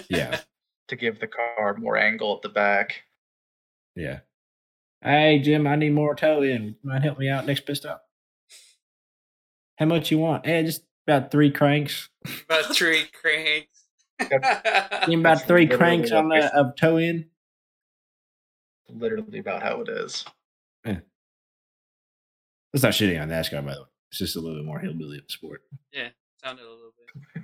[0.09, 0.39] yeah,
[0.87, 3.03] to give the car more angle at the back.
[3.97, 4.19] yeah.
[5.01, 6.63] Hey Jim, I need more toe in.
[6.63, 8.05] You Mind help me out next pit stop?
[9.77, 10.45] How much you want?
[10.45, 12.07] Hey, just about three cranks.
[12.49, 13.83] About three cranks.
[14.19, 17.25] Give me about three cranks on they- the of toe in.
[18.89, 20.23] Literally about how it is.
[22.75, 23.87] It's not shitting on NASCAR, by the way.
[24.11, 25.61] It's just a little bit more hillbilly of a sport.
[25.93, 26.09] yeah,
[26.43, 26.91] sounded a little
[27.33, 27.43] bit.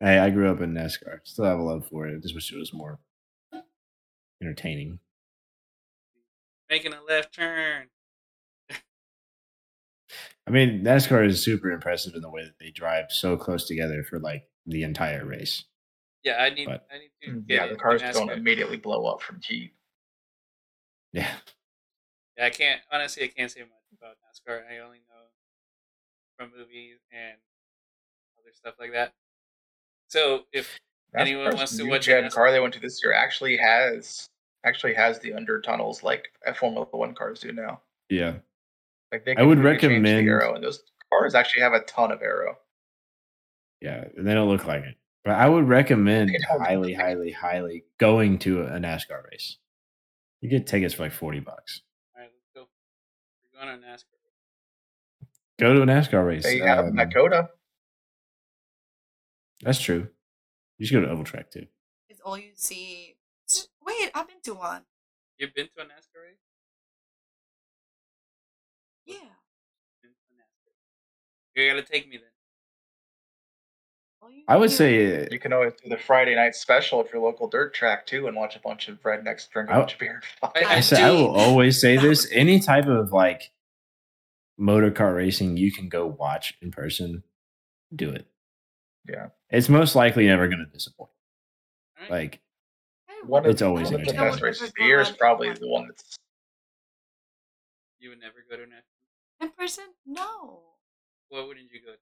[0.00, 1.20] Hey, I grew up in NASCAR.
[1.24, 2.22] Still have a love for it.
[2.22, 2.98] Just wish it was more
[4.42, 4.98] entertaining.
[6.70, 7.88] Making a left turn.
[8.70, 14.02] I mean, NASCAR is super impressive in the way that they drive so close together
[14.04, 15.64] for like the entire race.
[16.24, 16.64] Yeah, I need.
[16.64, 17.30] But- I need to.
[17.40, 19.74] Mm, Get Yeah, the cars don't immediately blow up from heat.
[21.12, 21.30] Yeah.
[22.36, 22.80] Yeah, I can't.
[22.92, 24.60] Honestly, I can't say much about NASCAR.
[24.70, 25.24] I only know
[26.36, 27.36] from movies and
[28.38, 29.12] other stuff like that.
[30.08, 30.78] So if
[31.16, 32.32] Anyone wants to new watch gen NASCAR?
[32.34, 34.28] car they went to this year actually has
[34.64, 37.80] actually has the under tunnels like Formula One cars do now.
[38.10, 38.34] Yeah.
[39.12, 42.10] Like they I would completely recommend- the aero, and those cars actually have a ton
[42.12, 42.58] of aero.
[43.80, 44.04] Yeah.
[44.16, 44.96] And they don't look like it.
[45.24, 49.56] But I would recommend They don't look highly, highly, highly going to a NASCAR race.
[50.40, 51.80] You get tickets for like 40 bucks.
[52.14, 52.68] all right, let's go.
[53.58, 54.04] We're going on NASCAR.
[55.58, 56.42] Go to a NASCAR race.
[56.44, 57.48] They have Um, Nakota.
[59.62, 60.08] that's true.
[60.78, 61.66] You should go to Oval Track too.
[62.08, 63.16] It's all you see.
[63.80, 64.84] Wait, I've been to one.
[65.38, 66.38] You've been to a NASCAR race?
[69.06, 69.16] Yeah.
[70.02, 70.72] Been to a NASCAR.
[71.54, 72.28] You gotta take me then.
[74.26, 77.12] All you I would say uh, You can always do the Friday night special at
[77.12, 79.92] your local dirt track too, and watch a bunch of rednecks drink a I- bunch
[79.94, 80.20] of beer.
[80.42, 83.52] I- I, say, I will always say this: any type of like
[84.58, 87.22] motor car racing you can go watch in person,
[87.94, 88.26] do it.
[89.08, 89.28] Yeah.
[89.50, 91.10] it's most likely never going to disappoint.
[92.10, 92.40] Like,
[93.08, 95.00] I One would- It's always I one of the would- best races of the year
[95.00, 96.16] is probably the one that's
[98.00, 99.42] You would never go to NASCAR.
[99.42, 99.84] in person.
[100.04, 100.62] No,
[101.28, 101.98] What wouldn't you go to?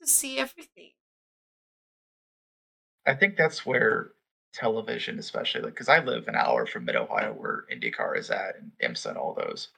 [0.00, 0.90] To see everything.
[3.06, 4.12] I think that's where
[4.52, 8.56] television, especially like because I live an hour from Mid Ohio, where IndyCar is at,
[8.56, 9.68] and IMSA and all those.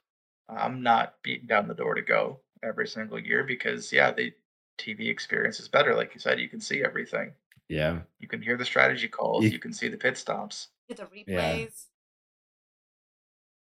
[0.49, 4.33] I'm not beating down the door to go every single year because yeah, the
[4.77, 5.95] TV experience is better.
[5.95, 7.33] Like you said, you can see everything.
[7.69, 9.45] yeah, You can hear the strategy calls.
[9.45, 10.69] You- You can see the pit stops.
[10.89, 11.53] Get the Yeah.
[11.55, 11.85] replays.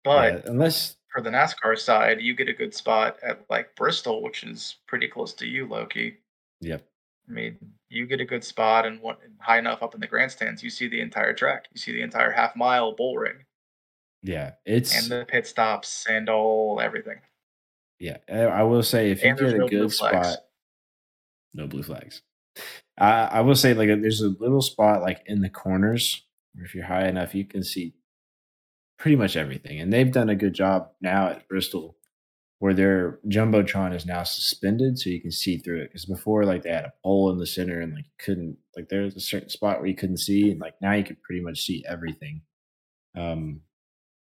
[0.02, 4.22] But yeah, unless for the NASCAR side, you get a good spot at like Bristol,
[4.22, 6.18] which is pretty close to you, Loki.
[6.60, 6.86] Yep,
[7.28, 10.62] I mean, you get a good spot and what high enough up in the grandstands,
[10.62, 11.66] you see the entire track.
[11.72, 13.44] You see the entire half mile bull ring
[14.22, 17.20] yeah, it's and the pit stops and all everything.
[17.98, 18.18] yeah.
[18.28, 20.36] I will say if you And there's get a no blue good spot,
[21.54, 22.22] no blue flags.
[22.98, 26.22] I I will say like there's a little spot like in the corners.
[26.54, 27.94] where If you're high enough, you can see
[28.98, 31.96] pretty much everything, and they've done a good job now at Bristol,
[32.60, 35.88] where their jumbotron is now suspended, so you can see through it.
[35.88, 39.16] Because before, like they had a pole in the center, and like couldn't like there's
[39.16, 41.82] a certain spot where you couldn't see, and like now you can pretty much see
[41.88, 42.42] everything.
[43.16, 43.62] Um,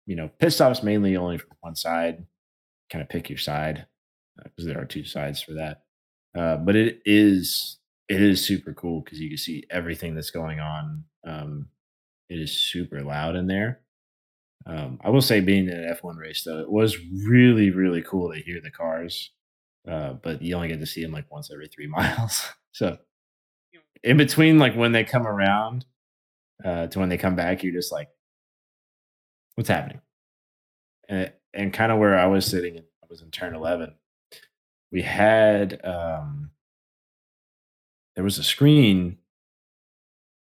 [0.07, 2.27] you know, pit stops mainly only from one side.
[2.93, 3.87] Kind of pick your side
[4.45, 5.83] because there are two sides for that.
[6.39, 10.61] Uh, but it is it is super cool because you can see everything that's going
[10.61, 11.05] on.
[11.27, 11.69] Um,
[12.29, 13.81] it is super loud in there.
[14.69, 18.33] Um, I will say, being in an F1 race though, it was really really cool
[18.33, 19.31] to hear the cars,
[19.91, 22.47] uh, but you only get to see them like once every three miles.
[22.73, 22.99] so
[24.03, 25.85] in between, like when they come around
[26.65, 28.09] uh, to when they come back, you're just like,
[29.55, 30.01] what's happening?
[31.09, 33.95] And and kind of where I was sitting, I was in turn eleven.
[34.93, 36.51] We had um,
[38.15, 39.19] there was a screen,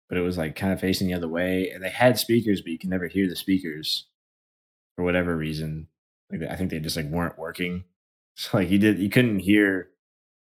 [0.10, 2.72] but it was like kind of facing the other way, and they had speakers, but
[2.72, 4.08] you can never hear the speakers
[4.96, 5.88] for whatever reason.
[6.32, 7.84] Like I think they just like weren't working.
[8.36, 9.90] So like you did, you couldn't hear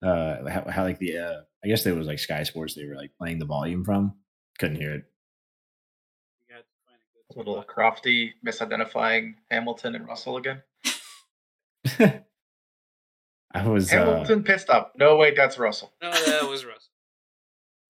[0.02, 2.96] uh how, how like the uh I guess it was like Sky Sports they were
[2.96, 4.14] like playing the volume from.
[4.58, 5.04] Couldn't hear it.
[6.48, 6.64] You got
[7.30, 7.66] a A little spot.
[7.66, 10.62] crafty misidentifying Hamilton and Russell again.
[13.52, 14.92] I was uh, Hamilton pit stop.
[14.96, 15.92] No, wait, that's Russell.
[16.00, 16.79] No, that was Russell.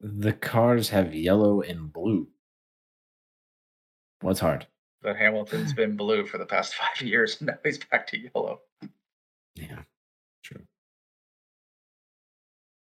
[0.00, 2.28] The cars have yellow and blue.
[4.20, 4.66] What's hard?
[5.02, 8.60] But Hamilton's been blue for the past five years, and now he's back to yellow.
[9.54, 9.82] Yeah,
[10.42, 10.62] true.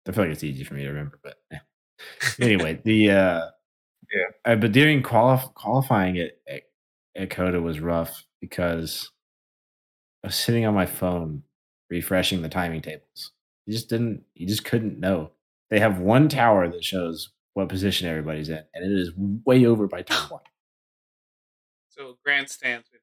[0.08, 1.58] I feel like it's easy for me to remember, but eh.
[2.40, 3.46] anyway, the uh
[4.12, 4.24] Yeah.
[4.44, 6.62] uh, but during qualif- qualifying at, at
[7.16, 9.11] at COTA was rough because
[10.24, 11.42] I was sitting on my phone
[11.90, 13.32] refreshing the timing tables.
[13.66, 15.32] You just didn't you just couldn't know.
[15.71, 19.87] They have one tower that shows what position everybody's in, and it is way over
[19.87, 20.43] by turn one.
[21.89, 23.03] So grandstands with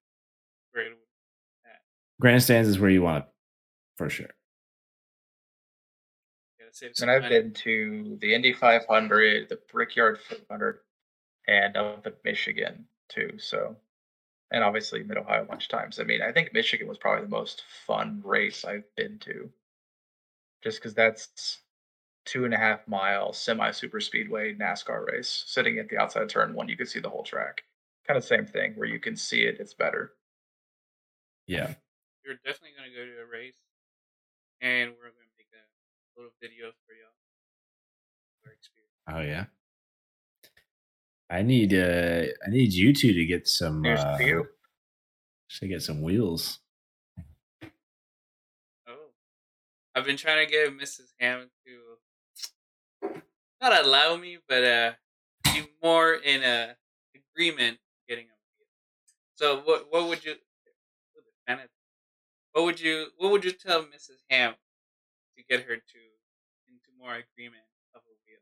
[0.72, 0.86] where
[2.20, 3.30] Grandstands is where you want it
[3.96, 4.30] for sure.
[6.60, 10.80] gotta save And I've been to the Indy 500, the Brickyard 500,
[11.48, 13.38] and up at Michigan too.
[13.38, 13.76] So,
[14.52, 16.00] and obviously Mid Ohio a bunch of times.
[16.00, 19.50] I mean, I think Michigan was probably the most fun race I've been to,
[20.64, 21.60] just because that's
[22.28, 25.44] two and a half mile semi super speedway NASCAR race.
[25.48, 27.64] Sitting at the outside of turn one, you can see the whole track.
[28.06, 29.58] Kind of same thing where you can see it.
[29.60, 30.12] It's better.
[31.48, 31.74] Yeah.
[32.26, 33.56] We're definitely gonna go to a race,
[34.62, 37.16] and we're gonna make a little video for y'all.
[38.46, 38.94] Our experience.
[39.10, 39.46] Oh yeah.
[41.30, 44.48] I need uh I need you two to get some Here's uh, to you.
[45.60, 46.60] to get some wheels.
[48.88, 49.12] Oh,
[49.96, 51.14] I've been trying to get Mrs.
[51.20, 51.72] Ham to
[53.62, 54.94] not allow me, but uh,
[55.44, 56.76] be more in a
[57.16, 58.68] agreement getting a wheel.
[59.36, 60.36] So what what would you
[62.52, 64.24] what would you what would you tell Mrs.
[64.30, 64.56] Ham
[65.38, 66.00] to get her to
[66.68, 67.64] into more agreement
[67.96, 68.40] of a wheel?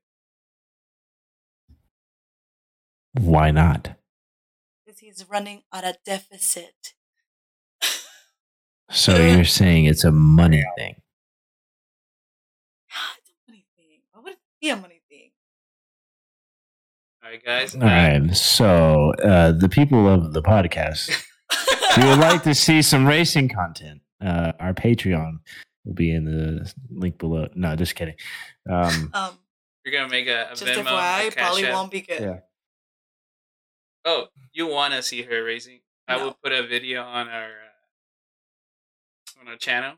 [3.31, 3.95] Why not?
[4.85, 6.93] Because he's running at a deficit.
[8.91, 10.95] So you're saying it's a money thing.
[13.17, 14.01] it's a money thing.
[14.11, 14.94] Why would it be a money thing?
[17.25, 17.73] All right, guys.
[17.73, 18.35] All right.
[18.35, 21.09] So uh the people of the podcast,
[21.51, 25.39] if you would like to see some racing content, uh our Patreon
[25.85, 27.47] will be in the link below.
[27.55, 28.13] No, just kidding.
[28.69, 29.39] Um um,
[29.83, 31.73] You're gonna make a, a just Venmo, FYI, a Cash probably App.
[31.73, 32.21] won't be good.
[32.21, 32.39] Yeah.
[34.05, 35.79] Oh, you want to see her racing?
[36.07, 39.95] I will put a video on our uh, on our channel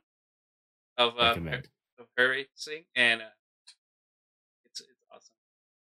[0.98, 1.64] of uh, her,
[2.00, 3.37] of her racing, and uh, it's it's awesome.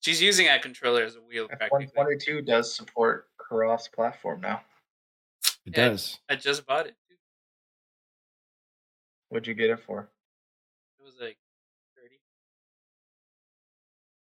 [0.01, 1.87] She's using that controller as a wheel practically.
[1.95, 4.61] F122 does support cross platform now.
[5.65, 5.89] It Yeah.
[5.89, 6.19] does.
[6.27, 6.95] I just bought it.
[7.07, 7.15] Too.
[9.29, 10.09] What'd you get it for?
[10.99, 11.37] It was like
[11.95, 12.19] thirty.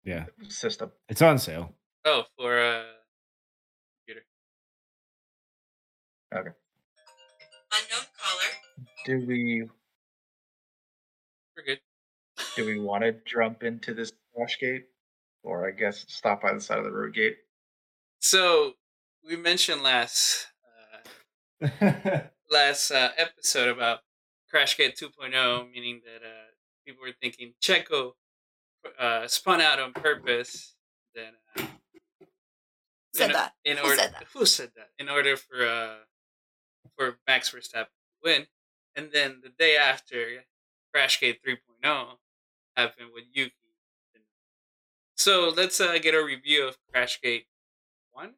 [0.04, 0.26] Yeah.
[0.48, 0.92] System.
[1.08, 1.74] It's on sale.
[2.04, 2.84] Oh, for uh,
[4.06, 4.26] computer.
[6.34, 6.50] Okay.
[7.72, 8.86] Unknown caller.
[9.06, 9.62] Do we
[11.56, 11.80] We're good.
[12.56, 14.86] do we want to jump into this crash gate,
[15.44, 17.36] or I guess stop by the side of the road gate?
[18.20, 18.72] So
[19.26, 20.48] we mentioned last
[21.62, 22.20] uh,
[22.50, 24.00] last uh, episode about
[24.52, 26.50] Crashgate 2.0, meaning that uh,
[26.86, 28.12] people were thinking Checo
[28.98, 30.74] uh, spun out on purpose.
[31.14, 31.66] Then uh,
[33.14, 33.52] Said in, that.
[33.64, 34.24] In Who order, said that?
[34.34, 34.88] Who said that?
[34.98, 35.94] In order for uh,
[36.96, 38.46] for Max Verstappen to win,
[38.96, 40.44] and then the day after,
[40.94, 42.16] Crashgate 3.0
[42.76, 43.54] happened with Yuki.
[45.24, 47.46] So let's uh, get a review of Crashgate
[48.12, 48.34] One.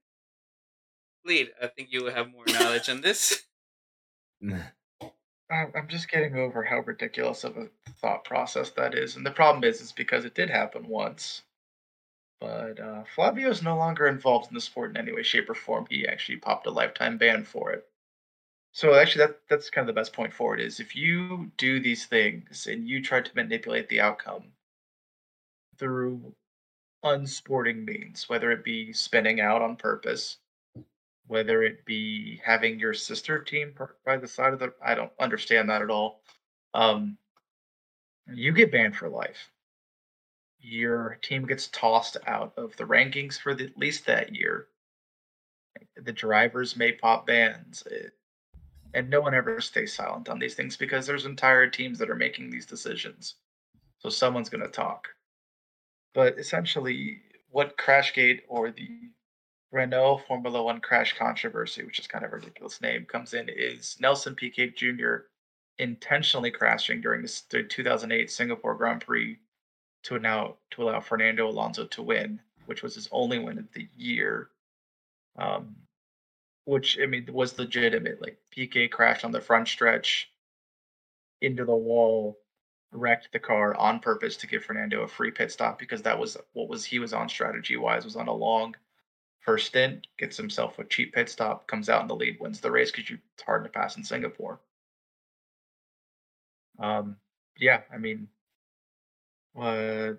[1.24, 3.42] Lead, I think you will have more knowledge on this.
[5.50, 7.66] I'm just getting over how ridiculous of a
[8.00, 11.42] thought process that is, and the problem is, is because it did happen once.
[12.40, 15.56] But uh, Flavio is no longer involved in the sport in any way, shape, or
[15.56, 15.88] form.
[15.90, 17.84] He actually popped a lifetime ban for it.
[18.70, 21.80] So actually, that that's kind of the best point for it is if you do
[21.80, 24.52] these things and you try to manipulate the outcome
[25.78, 26.32] through
[27.10, 30.38] unsporting means, whether it be spinning out on purpose,
[31.26, 35.68] whether it be having your sister team by the side of the I don't understand
[35.70, 36.22] that at all.
[36.74, 37.18] Um
[38.32, 39.50] you get banned for life.
[40.58, 44.68] Your team gets tossed out of the rankings for the, at least that year.
[45.96, 47.82] The drivers may pop bans.
[47.90, 48.12] It,
[48.94, 52.16] and no one ever stays silent on these things because there's entire teams that are
[52.16, 53.34] making these decisions.
[53.98, 55.08] So someone's going to talk.
[56.16, 58.88] But essentially, what Crashgate or the
[59.70, 63.98] Renault Formula One crash controversy, which is kind of a ridiculous name, comes in is
[64.00, 65.16] Nelson Piquet Jr.
[65.78, 69.38] intentionally crashing during the 2008 Singapore Grand Prix
[70.04, 73.86] to now to allow Fernando Alonso to win, which was his only win of the
[73.94, 74.48] year.
[75.36, 75.76] Um,
[76.64, 78.22] which I mean was legitimate.
[78.22, 80.30] Like Piquet crashed on the front stretch
[81.42, 82.38] into the wall,
[82.92, 86.36] wrecked the car on purpose to give Fernando a free pit stop because that was
[86.52, 88.74] what was he was on strategy wise was on a long
[89.40, 92.70] first stint, gets himself a cheap pit stop, comes out in the lead, wins the
[92.70, 94.60] race because it's hard to pass in Singapore.
[96.78, 97.16] Um,
[97.58, 98.28] yeah, I mean,
[99.58, 100.14] uh,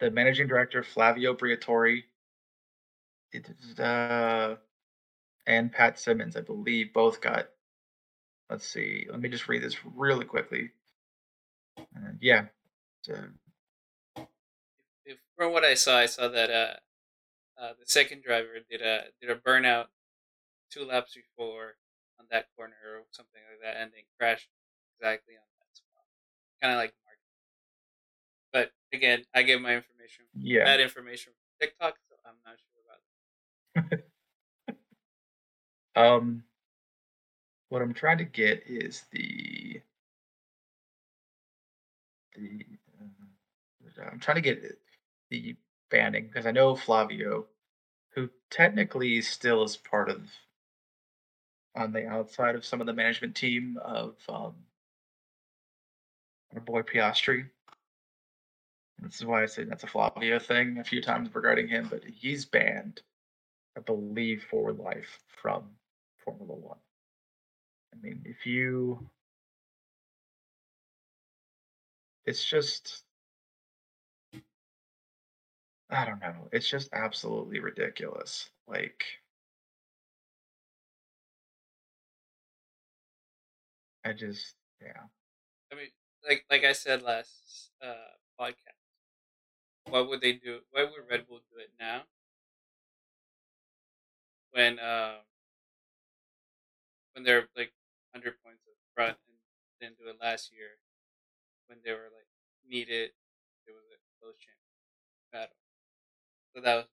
[0.00, 2.02] the managing director Flavio Briatore
[3.78, 4.56] uh,
[5.46, 7.48] and Pat Symonds, I believe, both got.
[8.50, 9.06] Let's see.
[9.10, 10.72] Let me just read this really quickly.
[11.78, 12.46] Uh, yeah.
[13.02, 13.14] So,
[15.04, 16.74] If, from what I saw, I saw that uh,
[17.60, 19.86] uh, the second driver did a did a burnout
[20.70, 21.74] two laps before
[22.18, 24.48] on that corner or something like that, and then crashed
[24.98, 26.04] exactly on that spot,
[26.60, 27.18] kind of like Mark.
[28.52, 30.64] But again, I get my information yeah.
[30.64, 34.04] that information from TikTok, so I'm not sure about.
[35.94, 36.44] Um,
[37.68, 39.61] what I'm trying to get is the
[42.42, 42.64] the.
[44.00, 44.78] Uh, I'm trying to get
[45.30, 45.56] the
[45.90, 47.46] banning because I know Flavio,
[48.14, 50.22] who technically still is part of
[51.74, 54.54] on the outside of some of the management team of um,
[56.54, 57.46] our boy Piastri.
[58.98, 62.04] This is why I say that's a Flavio thing a few times regarding him, but
[62.04, 63.00] he's banned,
[63.76, 65.64] I believe, for life from
[66.24, 66.78] Formula One.
[67.92, 69.08] I mean, if you.
[72.26, 73.04] It's just.
[75.90, 76.48] I don't know.
[76.52, 78.50] It's just absolutely ridiculous.
[78.66, 79.04] Like.
[84.04, 84.54] I just.
[84.80, 85.02] Yeah.
[85.72, 85.88] I mean,
[86.28, 88.76] like like I said last uh, podcast,
[89.88, 90.56] why would they do?
[90.56, 90.64] it?
[90.70, 92.02] Why would Red Bull do it now?
[94.52, 95.24] When um
[97.14, 97.72] when they're like
[98.12, 99.36] hundred points up front and
[99.80, 100.78] didn't do it last year,
[101.72, 102.28] when they were like
[102.68, 103.10] needed,
[103.66, 105.56] it was a close champion battle.
[106.54, 106.84] So that was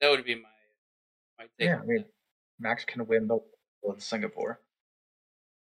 [0.00, 0.50] that would be my
[1.38, 1.70] my take.
[1.70, 2.04] Yeah, I mean.
[2.60, 3.40] Max can win the
[3.82, 4.60] in Singapore,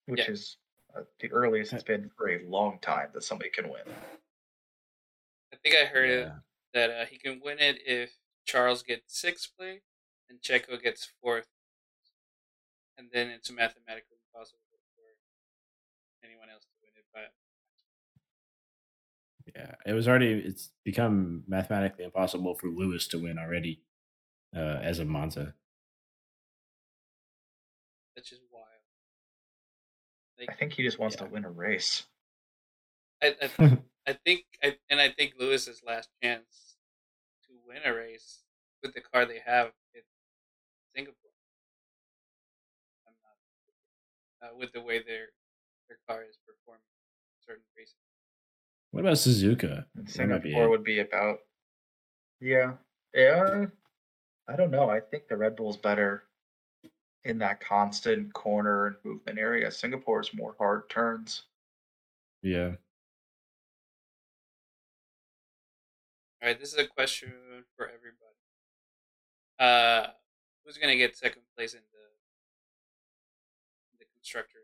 [0.06, 0.30] which Yeah.
[0.30, 0.56] is
[0.96, 3.82] uh, the earliest it's been for a long time that somebody can win.
[5.52, 6.38] I think I heard it Yeah.
[6.72, 9.82] that uh, he can win it if Charles gets sixth place
[10.30, 11.48] and Checo gets fourth,
[12.96, 14.60] and then it's mathematically impossible
[14.96, 17.04] for anyone else to win it.
[17.12, 17.32] But
[19.54, 20.32] Yeah, it was already.
[20.32, 23.82] It's become mathematically impossible for Lewis to win already,
[24.54, 25.54] uh, as a Monza.
[28.14, 28.64] that's just wild.
[30.48, 31.26] I think he just wants Yeah.
[31.26, 32.04] to win a race.
[33.22, 33.50] I, I,
[34.06, 36.76] I think, I, and I think Lewis's last chance
[37.46, 38.44] to win a race
[38.82, 40.02] with the car they have in
[40.94, 41.32] Singapore.
[43.06, 43.14] I'm
[44.42, 45.28] not uh, with the way their
[45.88, 48.07] their car is performing in certain races.
[48.90, 49.84] What about Suzuka?
[49.94, 51.38] And That be Singapore would be about.
[52.40, 52.72] Yeah,
[53.14, 53.66] yeah.
[54.48, 54.88] I don't know.
[54.88, 56.24] I think the Red Bull's better
[57.24, 59.70] in that constant corner and movement area.
[59.70, 61.42] Singapore's more hard turns.
[62.42, 62.72] Yeah.
[66.40, 67.32] All right, this is a question
[67.76, 68.14] for everybody.
[69.58, 70.06] Uh,
[70.64, 71.98] who's gonna get second place in the
[73.98, 74.57] the constructor?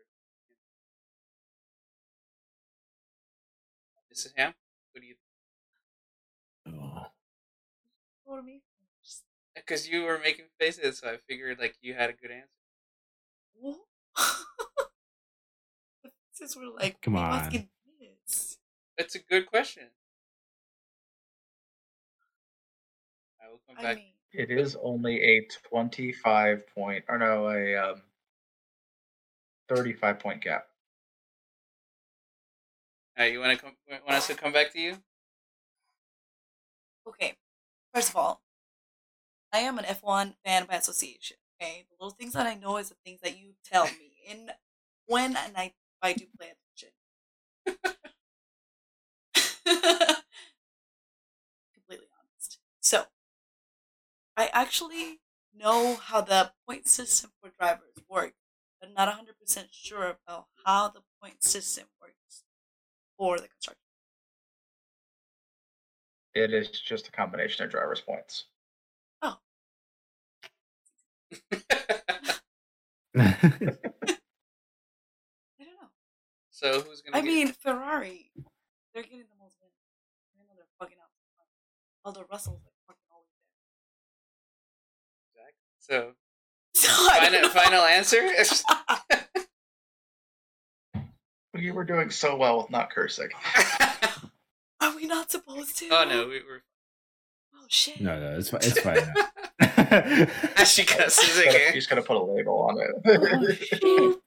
[4.15, 4.53] This is Ham.
[4.93, 5.15] Who do you?
[6.67, 7.07] Oh.
[8.25, 8.61] For me
[9.01, 9.23] first.
[9.53, 12.47] Because you were making faces, so I figured like you had a good answer.
[13.59, 13.79] What?
[16.03, 17.39] the faces were like, Come "Why are you on.
[17.43, 18.57] asking this?
[18.97, 19.83] That's a good question.
[23.43, 23.95] I will come I back.
[23.97, 28.01] mean, It is only a 25 point, or no, a um,
[29.67, 30.67] 35 point gap.
[33.17, 33.75] All right, you want to come?
[33.89, 34.97] Want us to come back to you?
[37.07, 37.37] okay.
[37.93, 38.43] First of all,
[39.51, 41.37] I am an F1 fan by association.
[41.59, 44.53] Okay, the little things that I know is the things that you tell me, and
[45.07, 46.93] when and I I do play attention.
[51.73, 52.59] Completely honest.
[52.81, 53.05] So,
[54.37, 55.19] I actually
[55.53, 58.35] know how the point system for drivers work,
[58.79, 62.44] but not hundred percent sure about how the point system works
[63.17, 63.79] for the construction.
[66.33, 68.45] It is just a combination of driver's points.
[69.21, 69.37] Oh.
[73.17, 73.71] I don't
[75.59, 75.89] know.
[76.51, 77.17] So who's gonna?
[77.17, 78.31] I get, mean, Ferrari,
[78.93, 79.73] they're getting the most wins.
[80.35, 81.09] Even though they're fucking up.
[82.03, 83.29] Although Russell's like fucking always
[85.35, 85.53] there.
[85.79, 86.13] so
[86.75, 87.49] So I don't final know.
[87.49, 88.29] final answer.
[91.57, 93.29] You were doing so well with not cursing.
[94.81, 95.89] Are we not supposed to?
[95.91, 96.63] oh no, we were.
[97.55, 97.99] Oh shit.
[98.01, 98.61] No, no, it's fine.
[98.63, 99.13] It's fine.
[100.57, 101.73] As she cusses again.
[101.73, 103.57] She's gonna put a label on it.
[103.57, 103.79] shit.
[103.83, 104.19] Oh.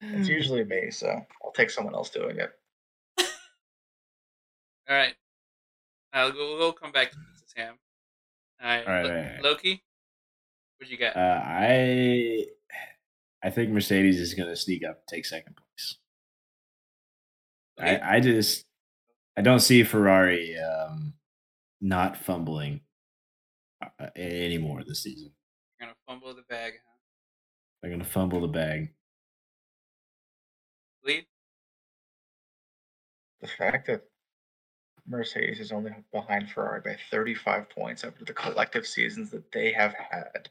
[0.00, 1.08] it's usually me, so
[1.44, 2.50] I'll take someone else doing it.
[4.88, 5.14] All right.
[6.12, 6.56] I'll go.
[6.58, 7.56] We'll come back to Mrs.
[7.56, 7.74] Ham.
[8.62, 8.86] All right.
[8.86, 9.42] All right, Lo- all right, all right.
[9.42, 9.82] Loki.
[10.78, 11.16] What you got?
[11.16, 12.46] Uh, I
[13.42, 15.65] I think Mercedes is going to sneak up, and take second place.
[17.80, 17.98] Okay.
[17.98, 18.64] I, I just
[19.36, 21.14] I don't see Ferrari um,
[21.80, 22.80] not fumbling
[23.82, 25.32] uh, anymore this season.
[25.78, 26.96] You're gonna fumble the bag, huh?
[27.86, 28.92] They're going to fumble the bag.
[31.04, 31.24] Lead.
[33.40, 34.02] The fact that
[35.06, 39.94] Mercedes is only behind Ferrari by 35 points after the collective seasons that they have
[39.94, 40.48] had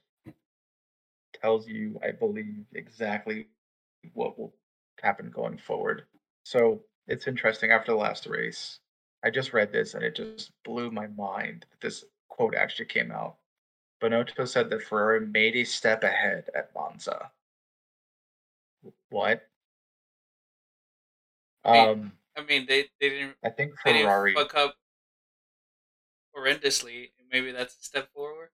[1.42, 3.48] tells you, I believe, exactly
[4.14, 4.56] what will
[5.02, 6.04] happen going forward.
[6.44, 8.80] So it's interesting after the last race.
[9.24, 13.12] I just read this and it just blew my mind that this quote actually came
[13.12, 13.38] out.
[14.02, 17.32] Binotto said that Ferrari made a step ahead at Monza.
[19.10, 19.42] What?
[21.66, 24.34] Wait, Um, I mean, they they didn't I think Ferrari.
[24.36, 24.76] fuck up
[26.38, 27.12] horrendously.
[27.32, 28.50] Maybe that's a step forward.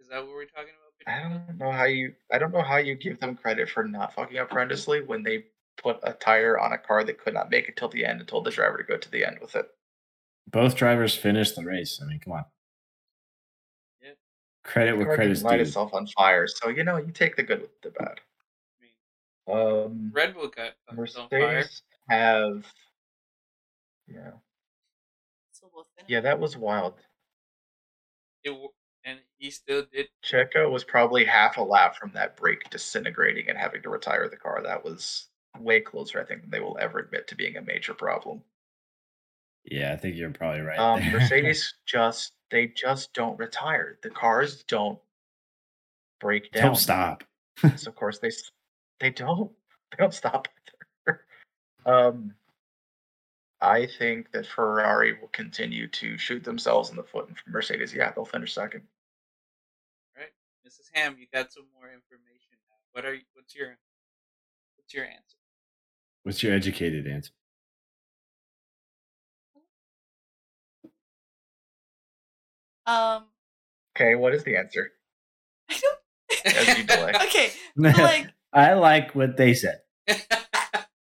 [0.00, 0.70] Is that what we're talking
[1.06, 1.14] about?
[1.14, 2.14] I don't know how you.
[2.32, 5.44] I don't know how you give them credit for not fucking up horrendously when they
[5.78, 8.28] put a tire on a car that could not make it till the end and
[8.28, 9.66] told the driver to go to the end with it.
[10.50, 12.00] Both drivers finished the race.
[12.02, 12.44] I mean, come on.
[14.02, 14.10] Yeah.
[14.64, 17.36] Credit The where car credit's didn't light itself on fire, so you know you take
[17.36, 18.20] the good with the bad.
[19.50, 21.40] Um, Red Bull got was on fire.
[21.40, 22.66] Mercedes have.
[24.06, 24.30] Yeah,
[25.52, 26.10] So both finished.
[26.10, 26.94] yeah, that was wild.
[28.44, 28.68] It, w-
[29.04, 30.08] and he still did.
[30.24, 34.36] Checo was probably half a lap from that brake disintegrating and having to retire the
[34.36, 34.62] car.
[34.62, 35.28] That was
[35.60, 38.42] way closer, I think, than they will ever admit to being a major problem.
[39.64, 40.78] Yeah, I think you're probably right.
[40.78, 41.12] Um.
[41.12, 43.98] Mercedes just they just don't retire.
[44.02, 44.98] The cars don't
[46.20, 46.66] break down.
[46.66, 47.24] don't stop.
[47.76, 48.30] So of course they
[49.00, 49.50] they don't
[49.90, 50.48] they don't stop
[51.06, 51.20] either.
[51.86, 52.34] Um,
[53.62, 58.12] I think that Ferrari will continue to shoot themselves in the foot, and Mercedes, yeah,
[58.12, 58.82] they'll finish second.
[60.14, 60.28] Right,
[60.66, 60.90] Mrs.
[60.92, 62.58] Ham, you got some more information.
[62.92, 63.78] What are you, what's your
[64.76, 65.37] what's your answer?
[66.22, 67.32] What's your educated answer?
[72.86, 73.26] Um,
[73.96, 74.92] Okay, what is the answer?
[75.68, 75.98] I don't.
[76.56, 77.12] As you delay.
[77.24, 78.28] okay, but like.
[78.52, 79.80] I like what they said.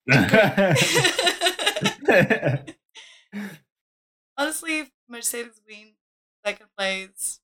[4.39, 5.95] Honestly, if Mercedes win
[6.45, 7.41] second place,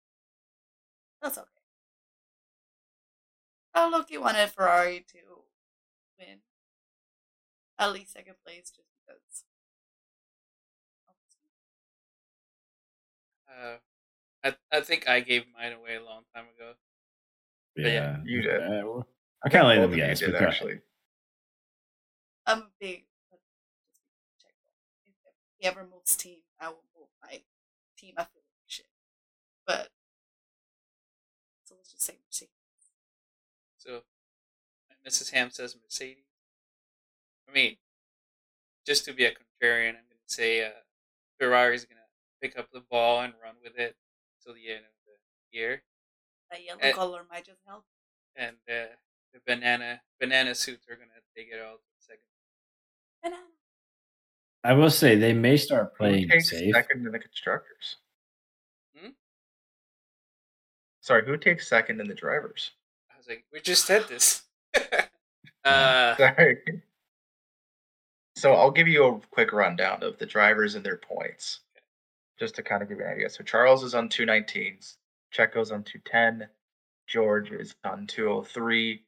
[1.21, 1.47] that's okay.
[3.75, 5.45] I look you wanted Ferrari to win
[7.79, 9.45] at least second place just because.
[13.49, 13.77] uh,
[14.45, 16.75] I I think I gave mine away a long time ago.
[17.77, 18.61] yeah, you did.
[18.63, 19.07] Uh, well,
[19.45, 20.81] I kind of let Both them of you guess, did, but actually.
[22.47, 23.05] I'm a big.
[24.41, 24.53] Check
[25.07, 25.15] if
[25.59, 27.43] he ever moves team, I will move my
[27.97, 28.15] team.
[28.17, 28.87] I feel like shit,
[29.67, 29.89] but
[31.65, 32.51] so let's just say Mercedes.
[33.79, 34.03] So,
[35.07, 35.31] Mrs.
[35.33, 36.25] Ham says Mercedes.
[37.53, 37.77] I mean,
[38.87, 40.71] just to be a contrarian, I'm going to say uh,
[41.41, 42.03] is going to
[42.41, 43.95] pick up the ball and run with it
[44.43, 45.83] till the end of the year,
[46.51, 46.93] That yellow Eh.
[46.93, 47.85] color might just help.
[48.37, 48.87] and uh,
[49.35, 52.23] the banana banana suits are going to take it all to the second.
[53.23, 53.43] Banana.
[54.65, 56.73] I will say they may start Who playing takes safe.
[56.75, 57.97] second in the constructors?
[58.97, 59.11] Hmm?
[61.01, 62.71] Sorry, who takes second in the drivers?
[63.13, 64.43] I was like, we just said this.
[65.65, 66.83] uh, Sorry.
[68.43, 71.61] So I'll give you a quick rundown of the drivers and their points,
[72.41, 73.31] just to kind of give you an idea.
[73.31, 74.97] So Charles is on 219s,
[75.33, 76.49] Checo's on 210,
[77.07, 79.05] George is on 203,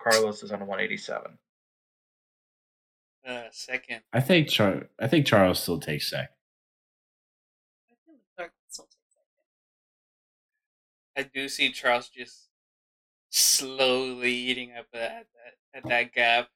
[0.00, 1.38] Carlos is on 187.
[3.26, 4.02] uh, second.
[4.12, 6.28] I think Char- I think Charles still takes second.
[7.90, 8.92] I feel like Clark will still take
[11.16, 11.26] second.
[11.26, 12.46] I do see Charles just
[13.30, 15.26] slowly eating up at that
[15.74, 16.48] at that gap.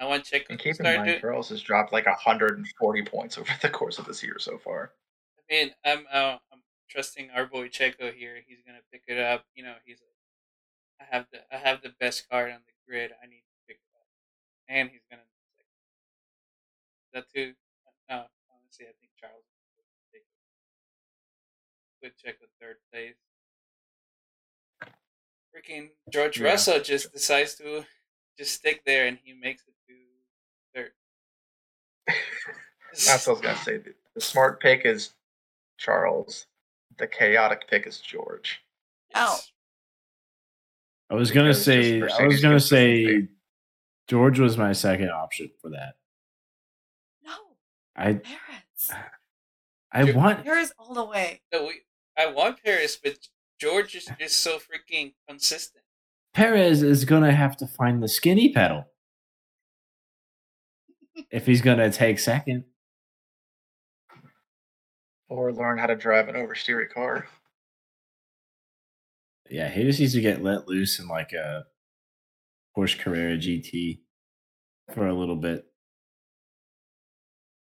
[0.00, 1.20] I want Checo And to keep in mind, doing.
[1.20, 4.92] Charles has dropped like 140 points over the course of this year so far.
[5.38, 8.38] I mean, I'm uh, I'm trusting our boy Checo here.
[8.46, 9.44] He's gonna pick it up.
[9.54, 10.00] You know, he's
[11.00, 13.12] I have the I have the best card on the grid.
[13.22, 14.06] I need to pick it up,
[14.68, 15.22] and he's gonna.
[17.12, 17.54] That too.
[18.10, 19.44] No, honestly, I think Charles
[19.76, 20.26] would take it.
[22.02, 23.14] Would check the third place.
[25.54, 26.48] Freaking George Yeah.
[26.48, 27.84] Russell just decides to
[28.36, 29.73] just stick there, and he makes it.
[32.06, 33.76] That's what I was gonna say.
[33.78, 35.10] The, the smart pick is
[35.78, 36.46] Charles.
[36.98, 38.60] The chaotic pick is George.
[39.14, 39.38] Oh.
[41.10, 43.28] I was gonna Because say I was gonna say.
[44.06, 45.94] George was my second option for that.
[47.24, 47.32] No,
[47.96, 49.00] I Perez.
[49.92, 50.14] I Dude.
[50.14, 51.40] want Perez all the way.
[51.52, 51.80] No, we,
[52.18, 53.16] I want Perez, but
[53.58, 55.84] George is just so freaking consistent.
[56.34, 58.86] Perez is gonna have to find the skinny pedal
[61.30, 62.64] if he's gonna take second.
[65.28, 67.26] Or learn how to drive an oversteery car.
[69.50, 71.64] Yeah, he just needs to get let loose in like a
[72.76, 74.00] Porsche Carrera GT
[74.92, 75.64] for a little bit.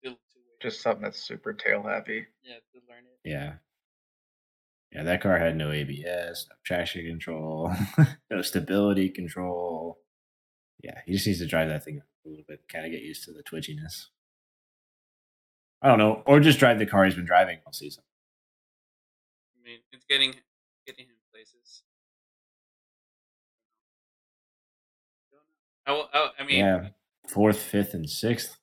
[0.00, 0.60] Still too late.
[0.60, 2.26] Just something that's super tail happy.
[2.42, 3.28] yeah, to learn it.
[3.28, 3.54] Yeah.
[4.92, 7.72] Yeah, that car had no ABS, no traction control,
[8.30, 9.98] no stability control.
[10.82, 13.24] Yeah, he just needs to drive that thing a little bit, kind of get used
[13.24, 14.06] to the twitchiness.
[15.82, 18.04] I don't know, or just drive the car he's been driving all season.
[19.56, 20.34] I mean, it's getting
[20.86, 21.82] getting him places.
[25.86, 26.88] I, I, I mean, yeah,
[27.28, 28.58] fourth, fifth, and sixth.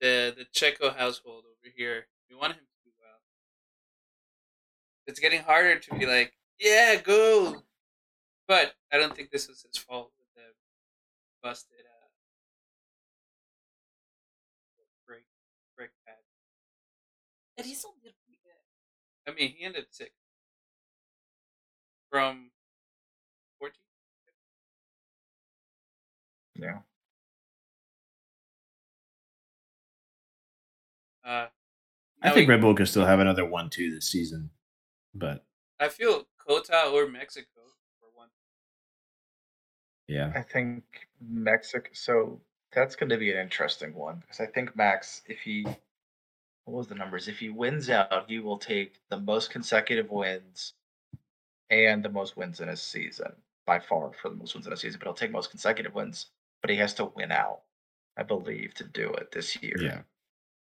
[0.00, 3.20] the the Checo household over here, we want him to do well.
[5.06, 7.62] It's getting harder to be like, yeah, go.
[8.48, 10.52] But I don't think this was his fault with the
[11.42, 11.84] busted
[17.60, 19.30] And he still did pretty good.
[19.30, 20.14] I mean, he ended sixth
[22.10, 22.50] from
[23.58, 23.82] fourteen.
[26.54, 26.78] Yeah.
[31.22, 31.48] Uh,
[32.22, 34.48] I think we- Red Bull could still have another one-two this season,
[35.14, 35.44] but
[35.78, 37.60] I feel COTA or Mexico
[38.00, 38.28] for one.
[40.08, 40.84] yeah, I think
[41.20, 41.90] Mexico.
[41.92, 42.40] So
[42.72, 45.66] that's going to be an interesting one because I think Max, if he,
[46.64, 47.28] what was the numbers?
[47.28, 50.74] If he wins out, he will take the most consecutive wins
[51.70, 53.32] and the most wins in a season
[53.66, 54.98] by far for the most wins in a season.
[54.98, 56.26] But he'll take most consecutive wins,
[56.60, 57.60] but he has to win out,
[58.16, 59.76] I believe, to do it this year.
[59.80, 60.00] yeah.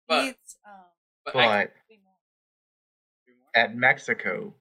[0.08, 0.28] But- He
[0.66, 0.72] um,
[1.24, 2.14] But, I, But three more.
[3.24, 3.48] three more?
[3.54, 4.54] at Mexico,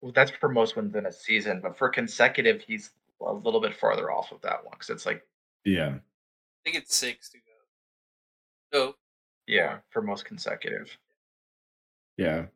[0.00, 1.60] well, that's for most wins in a season.
[1.60, 2.90] But for consecutive, he's
[3.20, 5.26] a little bit farther off of that one because it's like
[5.64, 5.96] Yeah.
[5.96, 7.42] I think it's six to go.
[8.72, 8.96] So,
[9.48, 10.96] yeah, for most consecutive.
[12.16, 12.46] Yeah.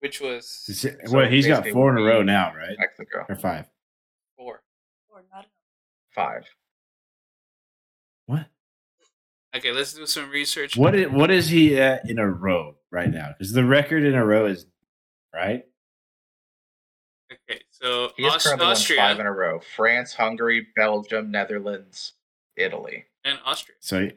[0.00, 2.76] which was Is it- So well, he's got four in a row now, right?
[2.78, 3.66] Mexico Or five.
[4.36, 4.62] four.
[5.10, 5.46] Or not enough.
[6.14, 6.44] five.
[8.26, 8.46] What?
[9.54, 10.76] Okay, let's do some research.
[10.76, 13.34] What is, what is he at in a row right now?
[13.36, 14.64] Because the record in a row is
[15.34, 15.64] right.
[17.32, 22.12] Okay, so He has Aus- currently Austria five in a row: France, Hungary, Belgium, Netherlands,
[22.56, 23.06] Italy.
[23.24, 23.76] and Austria.
[23.80, 24.12] So he,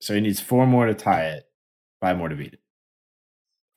[0.00, 1.48] so he needs four more to tie it,
[2.00, 2.60] five more to beat it.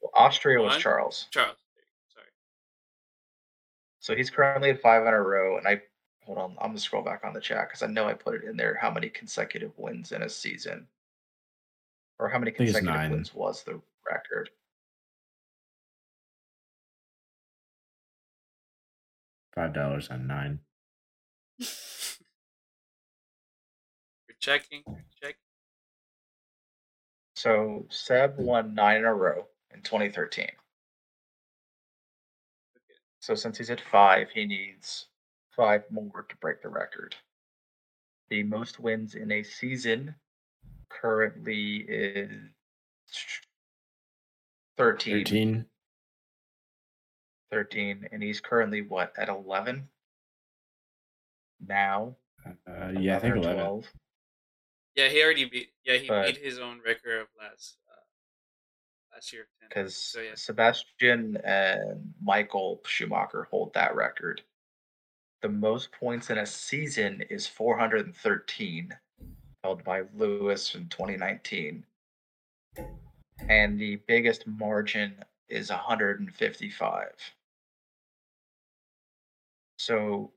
[0.01, 0.79] Well, Austria was One.
[0.79, 1.57] Charles, Charles,
[2.13, 2.27] sorry.
[3.99, 5.57] so he's currently at five in a row.
[5.57, 5.81] And I
[6.23, 8.43] hold on, I'm gonna scroll back on the chat because I know I put it
[8.43, 8.77] in there.
[8.79, 10.87] How many consecutive wins in a season,
[12.19, 13.11] or how many consecutive nine.
[13.11, 14.49] wins was the record?
[19.55, 20.59] Five dollars on nine.
[21.59, 21.65] We're
[24.39, 24.83] checking.
[24.85, 25.35] We're checking.
[27.39, 30.49] So Seb won nine in a row in 2013.
[33.21, 35.05] So since he's at five, he needs
[35.55, 37.15] five more to break the record.
[38.29, 40.15] The most wins in a season
[40.89, 42.29] currently is
[44.77, 45.23] 13.
[45.23, 45.65] 13.
[47.51, 49.87] 13, and he's currently what at 11
[51.65, 52.17] now?
[52.45, 53.65] Uh, yeah, I think 11 11.
[53.65, 53.85] 12.
[54.99, 55.69] Yeah, he already beat.
[55.85, 59.47] Yeah, he But- beat his own record of last uh, last year.
[59.61, 64.41] because So yeah, Sebastian and Michael Schumacher hold that record.
[65.41, 68.97] The most points in a season is 413,
[69.63, 71.85] held by Lewis in 2019.
[73.47, 77.33] And the biggest margin is 155.
[79.77, 80.33] So,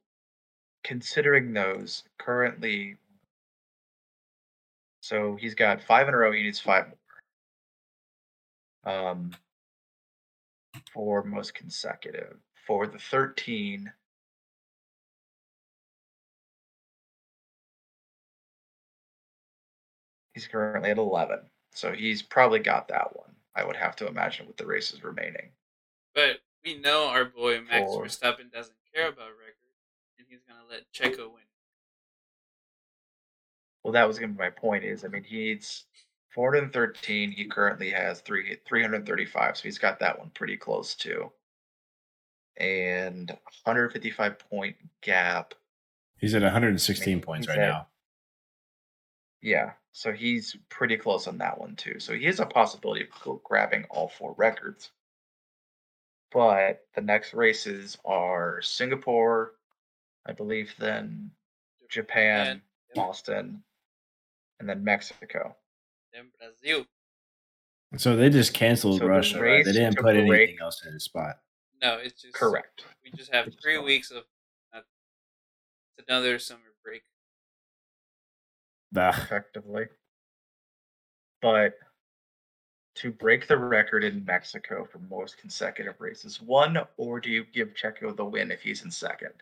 [0.84, 2.96] considering those, currently,
[5.02, 6.30] so he's got five in a row.
[6.30, 6.86] He needs five
[8.84, 9.32] more um,
[10.94, 12.36] for most consecutive.
[12.66, 13.92] For the 13,
[20.34, 21.40] he's currently at 11.
[21.74, 25.50] So he's probably got that one, I would have to imagine, with the races remaining.
[26.14, 28.04] But we know our boy Max Four.
[28.04, 29.82] Verstappen doesn't care about records,
[30.16, 31.42] and he's going to let Checo win
[33.82, 34.84] well, that was going to be my point.
[34.84, 35.84] Is I mean, he needs
[36.34, 37.32] 413.
[37.32, 41.30] He currently has three 335, so he's got that one pretty close too.
[42.56, 43.28] And
[43.64, 45.54] 155 point gap.
[46.18, 47.88] He's at 116 points right at- now.
[49.40, 51.98] Yeah, so he's pretty close on that one too.
[51.98, 54.92] So he has a possibility of go- grabbing all four records.
[56.30, 59.54] But the next races are Singapore,
[60.24, 61.32] I believe, then
[61.90, 62.62] Japan,
[62.94, 63.64] And Austin,
[64.62, 65.56] and then Mexico.
[66.12, 66.86] then Brazil.
[67.96, 69.40] So they just canceled So the Russia.
[69.40, 69.64] Right?
[69.64, 71.40] They didn't put break- anything else in the spot.
[71.82, 72.84] No, it's just Correct.
[73.04, 74.22] We just have three weeks of
[74.72, 74.80] uh,
[76.08, 77.02] another summer break.
[78.96, 79.14] Ugh.
[79.18, 79.86] effectively.
[81.40, 81.74] But
[82.96, 87.74] to break the record in Mexico for most consecutive races, one, or do you give
[87.74, 89.32] Checo the win if he's in second?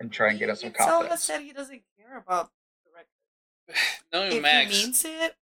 [0.00, 2.50] And try and get us some He himself has said he doesn't care about
[3.66, 4.02] the record.
[4.12, 5.36] Knowing If Max, he means it,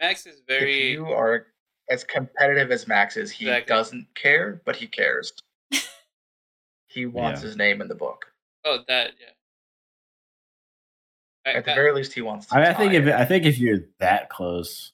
[0.00, 0.62] Max is very.
[0.62, 1.46] If very you are
[1.90, 3.74] as competitive as Max is, he Exactly.
[3.74, 5.32] doesn't care, but he cares.
[6.88, 7.48] he wants Yeah.
[7.48, 8.24] his name in the book.
[8.64, 9.26] oh that yeah.
[11.46, 12.54] I, At the I- very least, he wants to.
[12.54, 13.12] I, mean, I think tie if it.
[13.14, 14.92] I think if you're that close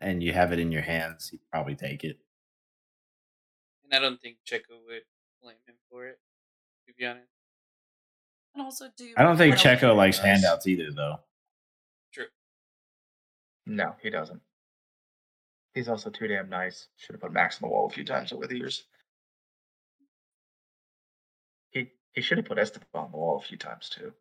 [0.00, 2.18] and you have it in your hands, you'd probably take it.
[3.84, 5.02] and I don't think Checo would
[5.42, 6.18] blame him for it.
[6.86, 7.26] To be honest,
[8.54, 10.26] and also do you I don't think Checo likes race?
[10.26, 11.20] handouts either, though.
[12.12, 12.26] true.
[13.66, 14.40] no, he doesn't.
[15.74, 16.88] He's also too damn nice.
[16.96, 18.84] Should have put Max on the wall a few times over the years.
[21.70, 24.12] He he should have put Esteban on the wall a few times too.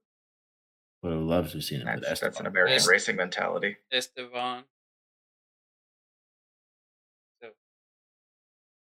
[1.02, 2.88] Would have loved to have seen him with That's, that's an American Yes.
[2.88, 3.78] racing mentality.
[3.92, 4.64] Esteban.
[7.42, 7.50] So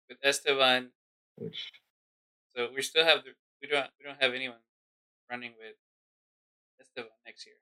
[0.10, 0.90] with Esteban,
[1.38, 1.72] Which
[2.56, 3.30] so we still have the,
[3.62, 4.58] we don't we don't have anyone
[5.30, 5.75] running with
[6.80, 7.57] Esteban next year,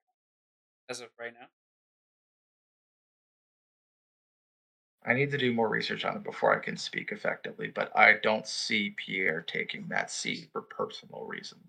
[0.88, 1.48] as of right now.
[5.02, 8.12] I need to do more research on it before I can speak effectively, but I
[8.12, 11.66] don't see Pierre taking that seat for personal reasons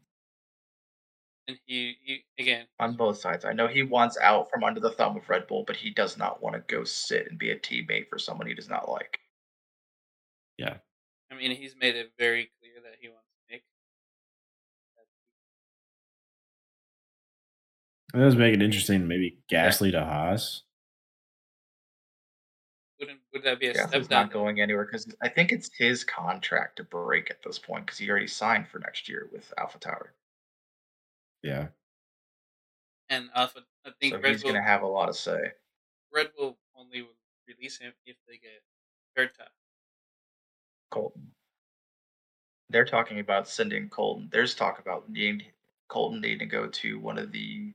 [1.47, 3.45] And he, he again, on both sides.
[3.45, 6.17] I know he wants out from under the thumb of Red Bull, but he does
[6.17, 9.19] not want to go sit and be a teammate for someone he does not like.
[10.57, 10.79] Yeah,
[11.31, 13.28] I mean, he's made it very clear that he wants
[18.14, 18.22] Nick.
[18.22, 19.07] It does make it interesting.
[19.07, 20.64] Maybe Gasly to Haas.
[22.99, 24.26] Wouldn't would that be a Yeah, step down?
[24.26, 27.97] not going anywhere because I think it's his contract to break at this point because
[27.97, 30.10] he already signed for next year with AlphaTauri.
[31.43, 31.68] Yeah.
[33.10, 35.51] And Alpha, I think So Red he's going to have a lot of say.
[36.14, 37.16] Red Bull only will
[37.47, 38.62] release him if they get
[39.18, 39.47] Herta.
[40.91, 41.32] Colton.
[42.70, 44.30] They're talking about sending Colton.
[44.32, 45.43] There's talk about needing
[45.88, 47.74] Colton needing to go to one of the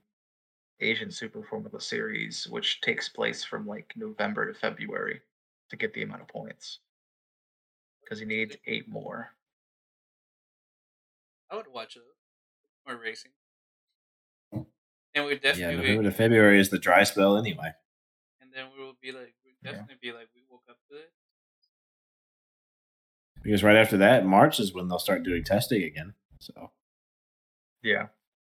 [0.81, 5.21] Asian Super Formula Series, which takes place from like November to February
[5.69, 6.79] to get the amount of points.
[8.03, 9.29] Because he needs eight more.
[11.49, 12.03] I would watch it.
[12.87, 13.31] More racing.
[14.53, 17.71] And we Yeah, definitely, November to February is the dry spell anyway.
[18.41, 19.71] and then we will be like, we Yeah.
[19.71, 21.11] definitely be like, we woke up to it.
[23.41, 26.13] Because right after that, March is when they'll start doing testing again.
[26.39, 26.71] So
[27.81, 28.07] Yeah.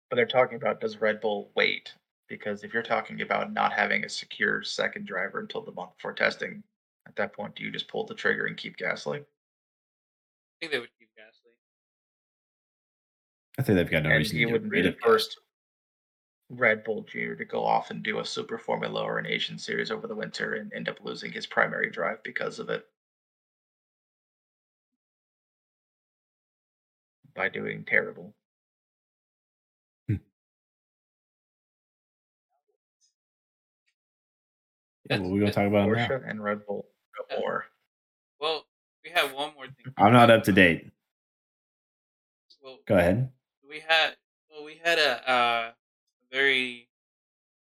[0.08, 1.94] But they're talking about does Red Bull wait?
[2.28, 6.12] Because if you're talking about not having a secure second driver until the month before
[6.12, 6.62] testing,
[7.06, 9.20] at that point, do you just pull the trigger and keep Gasly?
[9.20, 9.24] I
[10.60, 11.52] think they would keep Gasly.
[13.58, 15.38] I think they've got no and reason he to wouldn't be the first
[16.48, 19.90] Red Bull Junior to go off and do a Super Formula or an Asian Series
[19.90, 22.86] over the winter and end up losing his primary drive because of it.
[27.34, 28.35] By doing terrible.
[35.10, 36.06] Yeah, what we gonna talk about now?
[36.08, 36.86] Porsche and Red Bull
[37.30, 37.38] Yeah.
[37.38, 37.66] more.
[38.40, 38.66] Well,
[39.04, 39.94] we have one more thing.
[39.96, 40.90] I'm not up to date.
[42.62, 43.30] Well, Go ahead.
[43.68, 44.16] we had
[44.50, 45.72] well, we had a uh,
[46.32, 46.88] very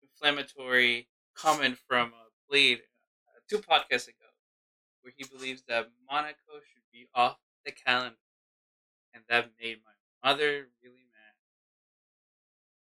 [0.02, 4.26] inflammatory comment from uh, Blade uh, two podcasts ago,
[5.02, 8.16] where he believes that Monaco should be off the calendar,
[9.14, 11.36] and that made my mother really mad.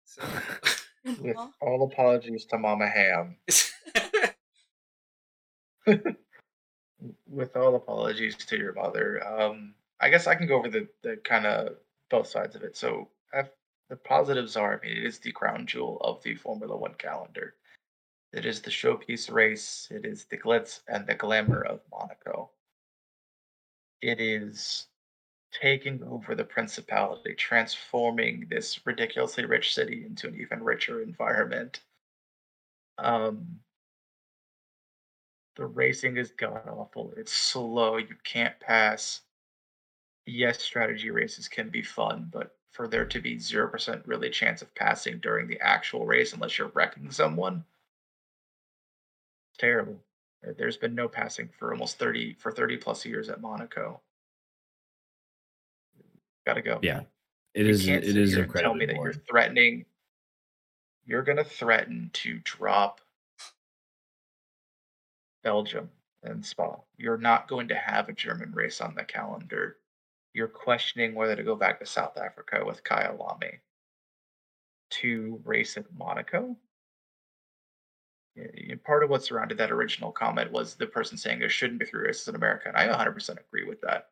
[0.04, 0.22] So,
[1.22, 3.36] With all apologies to Mama Ham.
[7.28, 11.16] with all apologies to your mother, um, I guess I can go over the, the
[11.18, 11.76] kind of
[12.10, 12.76] both sides of it.
[12.76, 13.48] So F,
[13.88, 17.54] the positives are, I mean, it is the crown jewel of the Formula One calendar.
[18.32, 19.88] It is the showpiece race.
[19.90, 22.50] It is the glitz and the glamour of Monaco.
[24.02, 24.86] It is
[25.52, 31.80] taking over the principality, transforming this ridiculously rich city into an even richer environment.
[32.98, 33.60] Um,
[35.56, 37.12] the racing is god awful.
[37.16, 37.96] It's slow.
[37.96, 39.22] You can't pass.
[40.26, 44.74] Yes, strategy races can be fun, but for there to be 0% really chance of
[44.74, 47.64] passing during the actual race unless you're wrecking someone,
[49.50, 49.98] it's terrible.
[50.58, 54.00] There's been no passing for almost 30 for 30 plus years at Monaco.
[56.44, 56.78] Gotta go.
[56.82, 57.00] Yeah,
[57.54, 57.88] it You is.
[57.88, 59.86] It is and tell me that you're threatening.
[61.06, 63.00] You're gonna threaten to drop
[65.46, 65.88] Belgium
[66.24, 66.74] and Spa.
[66.96, 69.76] You're not going to have a German race on the calendar.
[70.32, 73.60] You're questioning whether to go back to South Africa with Kyalami
[74.90, 76.56] to race at Monaco.
[78.84, 82.08] Part of what surrounded that original comment was the person saying there shouldn't be three
[82.08, 84.08] races in America, and I 100% agree with that.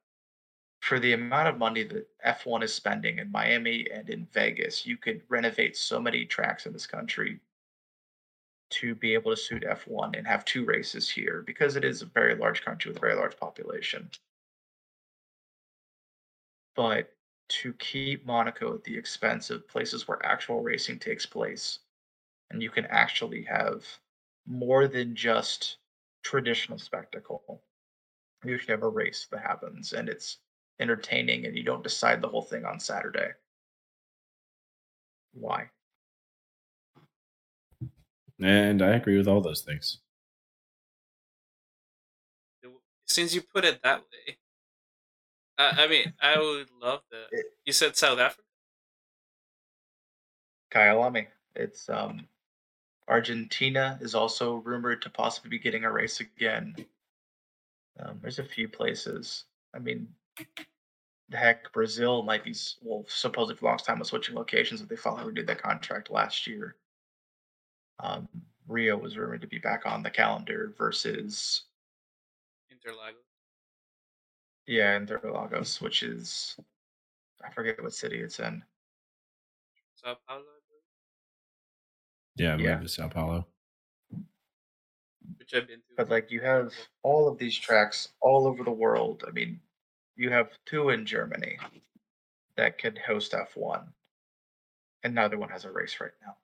[0.83, 4.97] For the amount of money that F1 is spending in Miami and in Vegas, you
[4.97, 7.41] could renovate so many tracks in this country
[8.71, 12.07] to be able to suit F1 and have two races here because it is a
[12.07, 14.11] very large country with a very large population.
[16.77, 17.17] But
[17.49, 21.81] to keep Monaco at the expense of places where actual racing takes place,
[22.51, 23.87] and you can actually have
[24.47, 25.79] more than just
[26.23, 27.65] traditional spectacle.
[28.45, 30.39] You should have a race that happens and it's
[30.81, 33.33] entertaining and you don't decide the whole thing on Saturday.
[35.35, 35.71] Why?
[38.41, 40.01] And I agree with all those things.
[43.07, 44.39] Since you put it that way,
[45.59, 47.45] uh, I mean, I would love that.
[47.65, 48.43] You said South Africa.
[50.73, 51.29] Kyalami.
[51.55, 52.27] It's um
[53.07, 56.75] Argentina is also rumored to possibly be getting a race again.
[58.01, 59.45] Um, there's a few places.
[59.75, 60.09] I mean,
[61.33, 64.97] heck, Brazil might be well supposedly for a long time was switching locations if they
[64.97, 66.77] finally renewed that contract last year.
[68.01, 68.29] Um,
[68.67, 71.65] Rio was rumored to be back on the calendar versus
[72.71, 73.25] Interlagos.
[74.67, 76.57] yeah Interlagos, which is
[77.45, 78.65] I forget what city it's in.
[79.95, 80.83] Sao Paulo, I believe,
[82.37, 82.77] Yeah, Yeah.
[82.77, 83.47] maybe Sao Paulo.
[85.39, 85.95] which I've been to.
[85.97, 86.73] But like you have
[87.03, 89.25] all of these tracks all over the world.
[89.27, 89.61] I mean,
[90.17, 91.59] you have two in Germany
[92.57, 93.93] that could host F1,
[95.03, 96.37] and neither one has a race right now.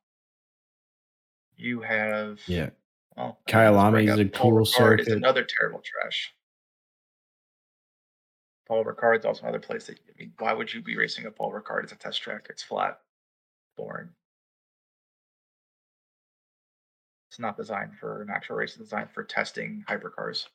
[1.61, 2.71] You have Yeah,
[3.17, 5.19] well, I Kyle mean, let's bring Lamy is a Paul cool Ricard is circuit.
[5.19, 6.33] another terrible trash.
[8.67, 11.53] Paul Ricard's also another place that I mean, why would you be racing a Paul
[11.53, 11.83] Ricard?
[11.83, 12.47] It's a test track.
[12.49, 12.99] It's flat,
[13.77, 14.09] boring.
[17.29, 18.71] It's not designed for an actual race.
[18.71, 20.47] It's designed for testing hypercars.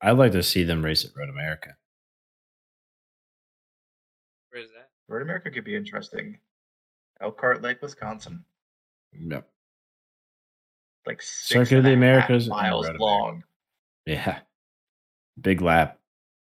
[0.00, 1.76] I'd like to see them race at Road America.
[4.50, 4.90] Where is that?
[5.08, 6.38] Road America could be interesting.
[7.20, 8.44] Elkhart Lake, Wisconsin,
[9.12, 9.48] Yep.
[11.06, 13.44] Like six Circuit of the Americas miles long.
[14.06, 14.40] Yeah.
[15.40, 15.98] Big lap.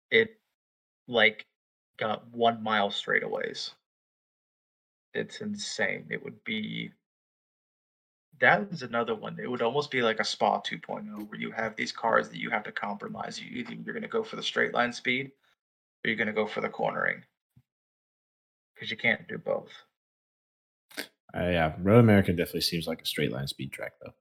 [0.09, 0.39] It
[1.07, 1.45] like
[1.97, 3.71] got one mile straightaways.
[5.13, 6.05] It's insane.
[6.09, 6.91] It would be.
[8.39, 9.37] That is another one.
[9.39, 12.49] It would almost be like a Spa 2.0, where you have these cars that you
[12.49, 13.39] have to compromise.
[13.39, 15.31] You either you're going to go for the straight line speed,
[16.03, 17.21] or you're going to go for the cornering,
[18.73, 19.69] because you can't do both.
[20.97, 24.13] Uh, yeah, Road America definitely seems like a straight line speed track, though.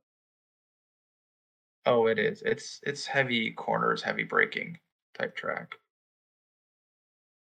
[1.86, 2.42] Oh, it is.
[2.42, 4.78] It's it's heavy corners, heavy braking
[5.18, 5.74] type track.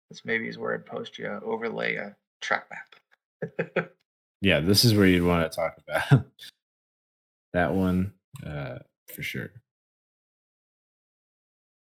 [0.10, 3.90] This maybe is where I'd post you overlay a track map.
[4.42, 6.26] Yeah, this is where you'd want to talk about
[7.54, 8.14] that one
[8.46, 8.78] uh,
[9.12, 9.50] for sure.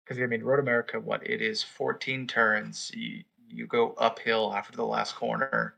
[0.03, 2.91] Because I mean, Road America, what it is, 14 turns.
[2.93, 5.75] You you go uphill after the last corner.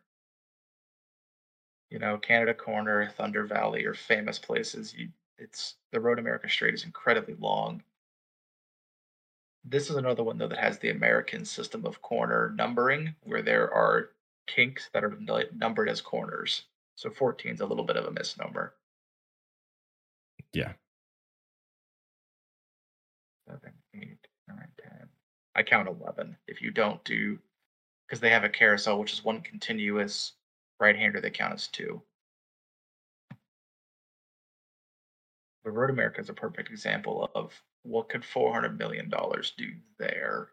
[1.90, 4.94] You know, Canada Corner, Thunder Valley are famous places.
[4.94, 7.84] You, it's the Road America Straight is incredibly long.
[9.64, 13.72] This is another one though that has the American system of corner numbering, where there
[13.74, 14.12] are
[14.48, 15.18] kinks that are
[15.56, 16.64] numbered as corners.
[16.96, 18.74] So 14 is a little bit of a misnomer.
[20.54, 20.74] Yeah.
[23.48, 25.08] seven, eight, nine, ten.
[25.56, 26.38] I count eleven.
[26.48, 27.40] If you don't do,
[28.08, 30.34] because they have a carousel, which is one continuous
[30.80, 32.02] right-hander, they count as two.
[35.68, 37.52] But Road America is a perfect example of
[37.84, 39.66] what could four hundred million dollars do
[40.00, 40.48] there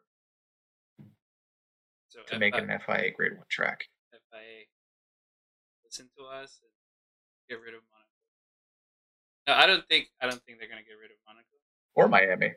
[2.08, 3.84] So to make an FIA Grade One track.
[4.10, 4.64] FIA.
[5.84, 6.68] listen to us and
[7.48, 8.10] get rid of Monaco.
[9.46, 11.46] No, I don't think I don't think they're gonna get rid of Monaco.
[11.94, 12.54] Or Miami.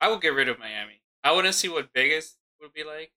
[0.00, 1.02] I will get rid of Miami.
[1.24, 3.10] I want to see what Vegas would be like,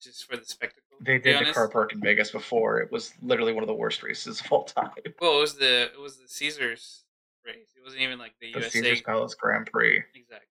[0.00, 0.82] just for the spectacle.
[1.00, 2.80] They did the car park in Vegas before.
[2.80, 4.90] It was literally one of the worst races of all time.
[5.20, 7.04] Well, it was the it was the Caesars
[7.44, 7.74] race.
[7.76, 8.80] It wasn't even like the, The USA.
[8.80, 10.02] Caesars Palace Grand Prix.
[10.14, 10.46] Exactly.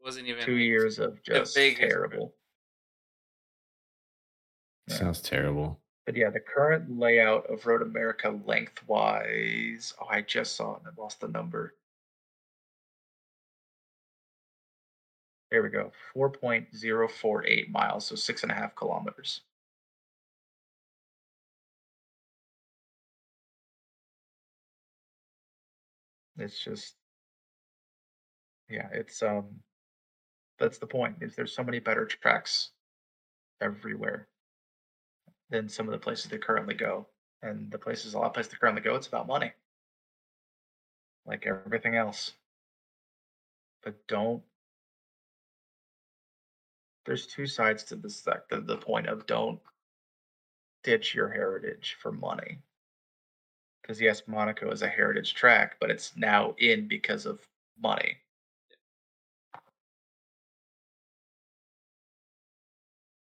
[0.00, 2.34] It wasn't even Two like- years of just terrible.
[4.88, 4.96] Yeah.
[4.96, 5.78] Sounds terrible.
[6.06, 9.94] But yeah, the current layout of Road America lengthwise.
[10.00, 11.74] Oh, I just saw it and I lost the number.
[15.50, 15.92] There we go.
[16.14, 19.42] 4.048 miles, so six and a half kilometers.
[26.36, 26.96] It's just,
[28.68, 29.60] yeah, it's, um,
[30.58, 32.70] that's the point, is there's so many better tracks
[33.60, 34.28] everywhere
[35.50, 37.06] than some of the places they currently go.
[37.42, 39.52] And the places, a lot of places they currently go, it's about money.
[41.24, 42.34] Like everything else.
[43.82, 44.42] But don't.
[47.10, 48.24] There's two sides to this.
[48.24, 49.58] Like the, the point of don't
[50.84, 52.60] ditch your heritage for money.
[53.82, 57.40] Because yes, Monaco is a heritage track, but it's now in because of
[57.82, 58.18] money.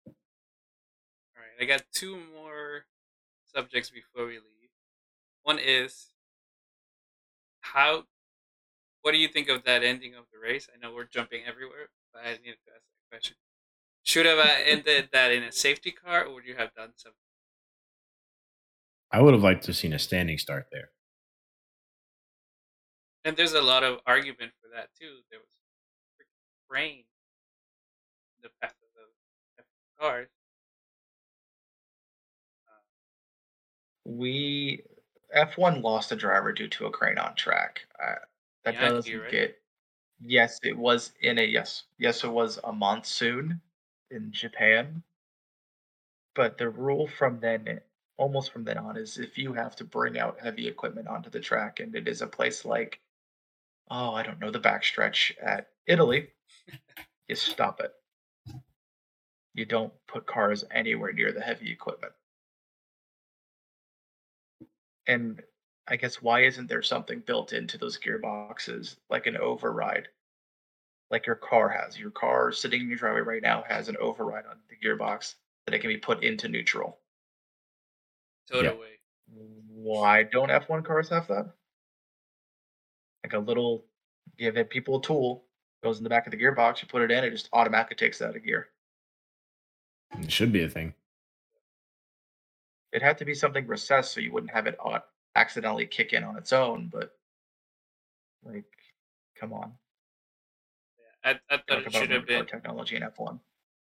[0.08, 0.14] All
[1.36, 2.86] right, I got two more
[3.54, 4.70] subjects before we leave.
[5.44, 6.08] One is
[7.60, 8.02] how.
[9.02, 10.68] What do you think of that ending of the race?
[10.74, 13.36] I know we're jumping everywhere, but I needed to ask that question.
[14.06, 17.18] Should have ended that in a safety car, or would you have done something?
[19.10, 20.90] I would have liked to have seen a standing start there.
[23.24, 25.22] And there's a lot of argument for that too.
[25.28, 25.48] There was
[26.14, 26.98] freaking rain
[28.36, 30.28] in the path of the F1 cars.
[34.04, 34.84] We
[35.34, 37.80] F1 lost a driver due to a crane on track.
[38.00, 38.14] Uh,
[38.64, 39.30] that Bianchi, doesn't right?
[39.32, 39.56] get.
[40.20, 41.82] Yes, it was in a yes.
[41.98, 43.60] Yes, it was a monsoon
[44.10, 45.02] in Japan.
[46.34, 47.80] But the rule from then,
[48.18, 51.40] almost from then on, is if you have to bring out heavy equipment onto the
[51.40, 53.00] track, and it is a place like,
[53.90, 56.30] oh, I don't know, the backstretch at Italy,
[57.28, 57.92] you stop it.
[59.54, 62.12] You don't put cars anywhere near the heavy equipment.
[65.06, 65.42] And
[65.88, 70.08] I guess why isn't there something built into those gearboxes like an override?
[71.10, 71.98] Like your car has.
[71.98, 75.34] Your car sitting in your driveway right now has an override on the gearbox
[75.66, 76.98] that it can be put into neutral.
[78.50, 78.72] Towed Yeah.
[79.68, 81.52] Why don't F1 cars have that?
[83.24, 83.84] Like a little,
[84.38, 85.44] give it people a tool,
[85.82, 88.20] goes in the back of the gearbox, you put it in, it just automatically takes
[88.20, 88.68] it out of gear.
[90.18, 90.94] It should be a thing.
[92.92, 94.78] It had to be something recessed so you wouldn't have it
[95.34, 97.16] accidentally kick in on its own, but
[98.44, 98.64] like,
[99.38, 99.72] come on.
[101.26, 103.40] Yeah, I, I thought Talk it should have road car been technology in F1.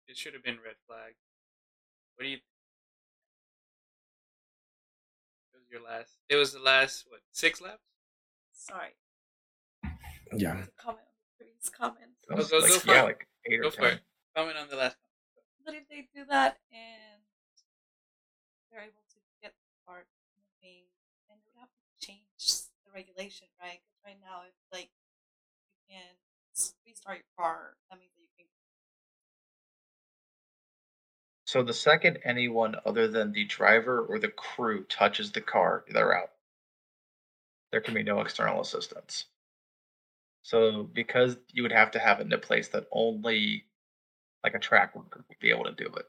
[0.07, 1.13] it should have been red flag.
[2.15, 2.37] What do you?
[2.37, 2.43] Think?
[5.53, 6.11] It was your last.
[6.29, 7.83] It was the last what six laps?
[8.53, 8.95] Sorry.
[10.35, 10.65] Yeah.
[10.77, 12.11] Comment on the previous comment.
[12.27, 13.05] That Oh, go- like, go for yeah, it.
[13.05, 13.93] like eight Go or for ten.
[13.93, 14.01] it.
[14.35, 14.97] Comment on the last.
[14.97, 15.13] Comment.
[15.65, 17.21] But if they do that and
[18.71, 20.83] they're able to get the part moving,
[21.29, 23.79] then they would have to change the regulation, right?
[23.83, 26.26] Because right now, if like you can s-
[26.85, 28.45] restart your car, that means that you can.
[31.45, 36.17] So the second anyone other than the driver or the crew touches the car, they're
[36.17, 36.31] out.
[37.71, 39.25] There can be no external assistance.
[40.43, 43.65] So because you would have to have it in a place that only
[44.43, 46.05] like a track worker would be able to do it.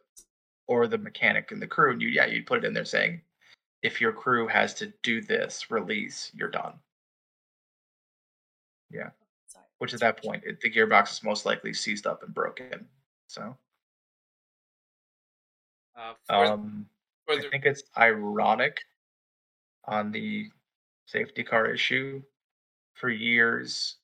[0.69, 3.23] Or the mechanic and the crew, and you yeah, you'd put it in there saying,
[3.83, 6.75] if your crew has to do this release, you're done.
[8.93, 9.28] Sorry.
[9.79, 12.89] Which at that point, it, the gearbox is most likely seized up and broken.
[13.29, 13.57] So
[15.97, 16.89] Uh, for, um
[17.27, 18.79] for I think it's ironic
[19.85, 20.51] on the
[21.07, 22.23] safety car issue.
[22.95, 23.99] For years,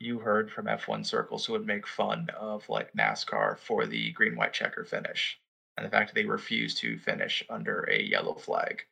[0.00, 4.34] you heard from F1 circles who would make fun of like NASCAR for the green
[4.36, 5.40] white checker finish
[5.76, 8.82] and the fact that they refused to finish under a yellow flag.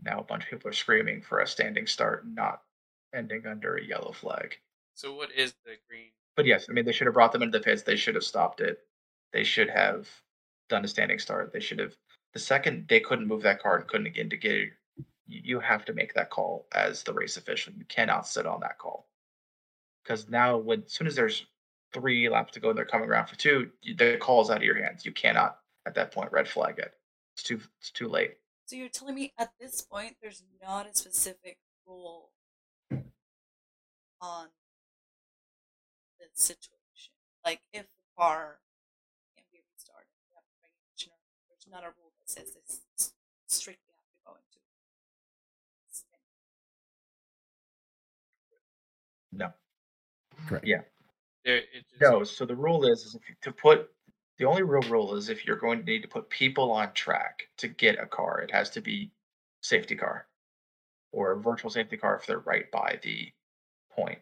[0.00, 2.62] Now a bunch of people are screaming for a standing start, not
[3.14, 4.56] ending under a yellow flag.
[4.94, 6.10] so what is the green?
[6.36, 7.82] But yes, I mean they should have brought them into the pits.
[7.82, 8.80] They should have stopped it.
[9.32, 10.08] They should have
[10.68, 11.52] done a standing start.
[11.52, 11.94] They should have.
[12.34, 14.70] The second they couldn't move that car and couldn't get to get, you
[15.26, 17.72] you have to make that call as the race official.
[17.74, 19.08] You cannot sit on that call
[20.06, 21.46] because now, when as soon as there's
[21.92, 24.62] three laps to go and they're coming around for two, the call is out of
[24.62, 25.04] your hands.
[25.04, 26.32] You cannot at that point.
[26.32, 26.92] Red flag it.
[27.34, 28.34] It's too it's too late.
[28.66, 32.30] So you're telling me at this point there's not a specific rule
[34.20, 34.48] on
[36.18, 37.12] the situation.
[37.44, 38.58] Like if the car
[39.36, 41.20] can be restarted, you have to bring an engineer.
[41.48, 43.12] There's not a rule that says this s-
[43.46, 44.58] strictly have to go into.
[49.32, 49.52] No.
[50.48, 50.66] Correct.
[50.66, 50.80] Yeah.
[51.44, 53.90] There, it just, No, so the rule is, is if you, to put
[54.38, 57.48] the only real rule is if you're going to need to put people on track
[57.58, 59.10] to get a car, it has to be
[59.62, 60.26] safety car
[61.12, 63.32] or a virtual safety car if they're right by the
[63.96, 64.18] point.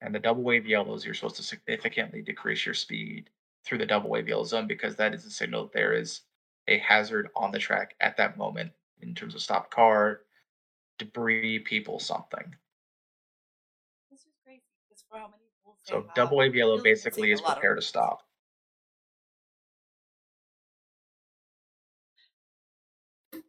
[0.00, 3.30] And the double wave yellows, you're supposed to significantly decrease your speed
[3.64, 6.22] through the double wave yellow zone because that is a signal that there is
[6.68, 10.20] a hazard on the track at that moment in terms of stopped car,
[10.98, 12.54] debris, people, something.
[14.10, 15.44] This is crazy because for how many
[15.84, 18.22] So double wave yellow really basically is prepare to stop.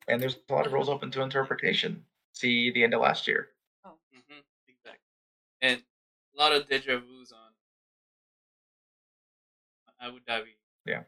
[0.07, 2.03] And there's a lot of rules open to interpretation.
[2.34, 3.49] See the end of last year.
[6.40, 6.56] Exactly.
[6.56, 7.52] And a lot of deja vu's on
[9.88, 10.56] on Abu Dhabi.
[10.86, 11.03] Yeah.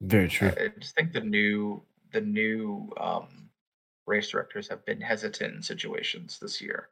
[0.00, 0.50] Very true.
[0.56, 3.50] I just think the new the new um,
[4.06, 6.90] race directors have been hesitant in situations this year,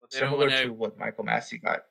[0.00, 1.86] But they don't similar want to what Michael Masi got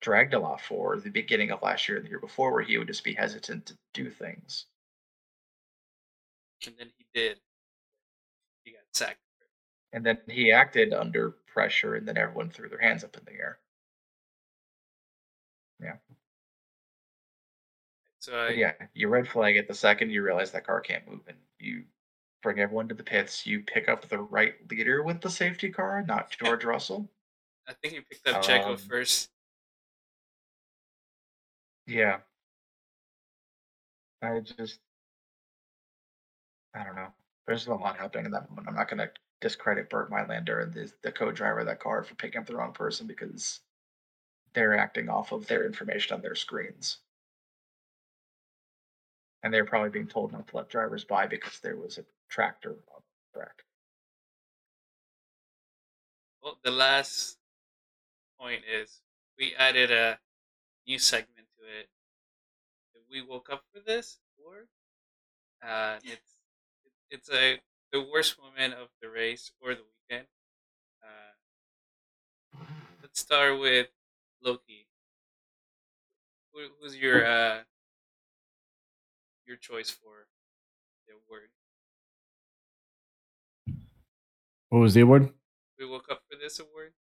[0.00, 2.78] dragged a lot for the beginning of last year and the year before, where he
[2.78, 4.66] would just be hesitant to do things.
[6.64, 7.38] And then he did.
[8.64, 9.18] He got sacked.
[9.92, 13.32] And then he acted under pressure, and then everyone threw their hands up in the
[13.32, 13.58] air.
[15.80, 15.96] Yeah.
[18.18, 21.20] So I, yeah, you red flag it the second you realize that car can't move,
[21.28, 21.84] and you
[22.42, 23.46] bring everyone to the pits.
[23.46, 27.08] You pick up the right leader with the safety car, not George Russell.
[27.68, 29.30] I think he picked up Checo Um, first.
[31.86, 32.18] Yeah.
[34.22, 34.80] I just,
[36.76, 37.08] I don't know.
[37.46, 38.68] There's a lot happening in that moment.
[38.68, 42.14] I'm not going to discredit Bernd Mayländer and the, the co-driver of that car for
[42.16, 43.60] picking up the wrong person because
[44.54, 46.98] they're acting off of their information on their screens.
[49.42, 52.70] And they're probably being told not to let drivers by because there was a tractor
[52.70, 53.64] on the track.
[56.42, 57.38] Well, the last
[58.38, 59.02] point is
[59.38, 60.18] we added a
[60.86, 61.88] new segment to it.
[63.10, 64.66] We woke up for this, or
[65.66, 66.35] uh, it's
[67.10, 67.60] it's a
[67.92, 70.26] the worst woman of the race or the weekend.
[71.02, 71.34] Uh,
[73.02, 73.88] let's start with
[74.42, 74.86] Loki.
[76.52, 77.62] Who, who's your uh,
[79.46, 80.26] your choice for
[81.06, 81.50] the award?
[84.68, 85.32] What was the award?
[85.78, 86.94] We woke up for this award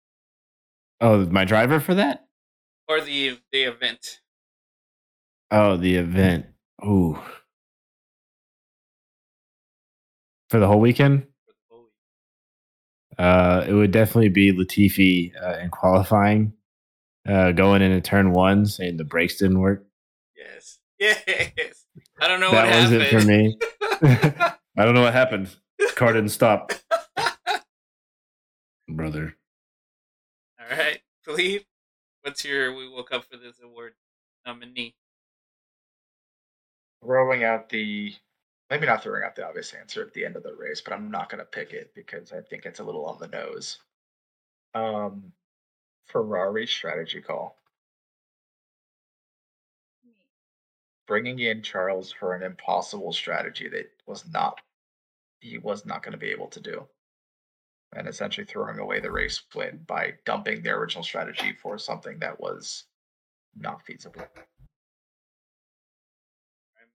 [1.00, 2.26] Oh, my driver for that?
[2.88, 4.20] or the the event.
[5.50, 6.46] Oh, the event.
[6.84, 7.18] Ooh.
[10.54, 11.22] For the whole weekend?
[11.22, 13.18] For the whole week.
[13.18, 16.52] Uh, it would definitely be Latifi uh, in qualifying,
[17.28, 19.84] uh, going into turn one, saying the brakes didn't work.
[20.36, 20.78] Yes.
[21.26, 21.86] Yes.
[22.20, 23.02] I don't know that what was happened.
[23.02, 23.58] it for me.
[24.78, 25.48] I don't know what happened.
[25.96, 26.72] Car didn't stop,
[28.88, 29.34] brother.
[30.60, 31.00] All right.
[31.24, 31.64] Philippe,
[32.22, 33.94] what's your We Woke Up for This Award
[34.46, 34.94] nominee?
[37.02, 38.14] Rolling out the
[38.74, 41.08] maybe not throwing out the obvious answer at the end of the race, but I'm
[41.08, 43.78] not going to pick it because I think it's a little on the nose.
[44.74, 45.32] Um,
[46.06, 47.56] Ferrari strategy call,
[51.06, 54.60] bringing in Charles for an impossible strategy that was not
[55.38, 56.84] he was not going to be able to do,
[57.94, 62.40] and essentially throwing away the race win by dumping the original strategy for something that
[62.40, 62.86] was
[63.56, 64.26] not feasible.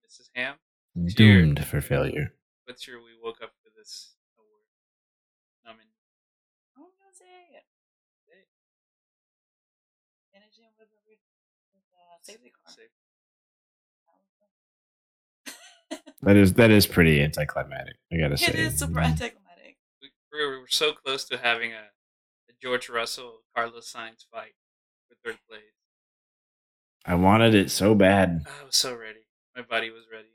[0.05, 0.29] Mrs.
[0.35, 0.55] Ham,
[0.95, 2.33] Doomed for failure.
[2.65, 4.65] what's your We Woke Up for This Award
[5.63, 5.95] nominee?
[6.75, 7.25] I'm gonna say
[7.55, 7.65] it.
[8.27, 8.43] Okay.
[10.33, 11.19] Managing with a with
[11.93, 12.73] uh, a safety car.
[12.73, 12.89] Safe.
[16.21, 17.95] That is that is pretty anticlimactic.
[18.11, 18.47] I gotta say.
[18.47, 19.77] It is super anticlimactic.
[20.01, 21.91] We, we were so close to having a,
[22.49, 24.55] a George Russell Carlos Sainz fight
[25.07, 25.61] for third place.
[27.05, 28.43] I wanted it so bad.
[28.45, 29.27] I was so ready.
[29.55, 30.27] My body was ready.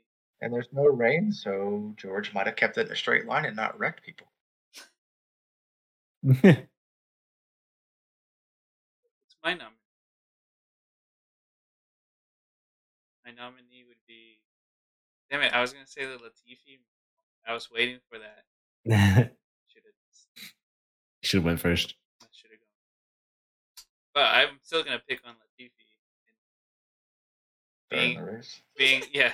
[0.45, 3.55] And there's no rain, so George might have kept it in a straight line and
[3.55, 4.27] not wrecked people.
[6.23, 6.67] it's
[9.43, 9.71] my nominee?
[13.25, 14.37] My nominee would be.
[15.31, 15.51] Damn it!
[15.51, 16.77] I was gonna say the Latifi.
[17.47, 18.43] I was waiting for that.
[19.67, 20.51] Should have.
[21.23, 21.95] Should have went first.
[22.21, 22.67] I should have gone.
[24.13, 25.71] but I'm still gonna pick on Latifi.
[27.89, 28.43] Being
[28.77, 29.31] being yeah,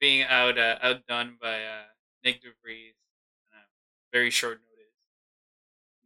[0.00, 1.84] being out uh, outdone by uh,
[2.24, 2.94] Nyck De Vries
[3.52, 3.62] on a
[4.12, 4.92] very short notice.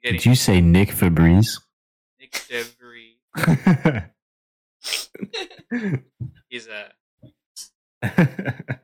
[0.03, 1.61] Getting Did you say Nick Febreze?
[2.21, 3.17] Nyck De Vries.
[6.49, 6.89] He's uh,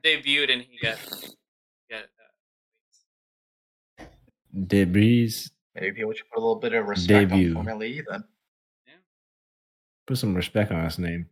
[0.04, 0.98] debuted and he got
[1.90, 2.04] got
[3.98, 4.04] uh,
[4.66, 5.32] Debris.
[5.74, 7.48] Maybe we should put a little bit of respect Debut.
[7.50, 8.24] on Formula E then.
[10.06, 11.26] Put some respect on his name.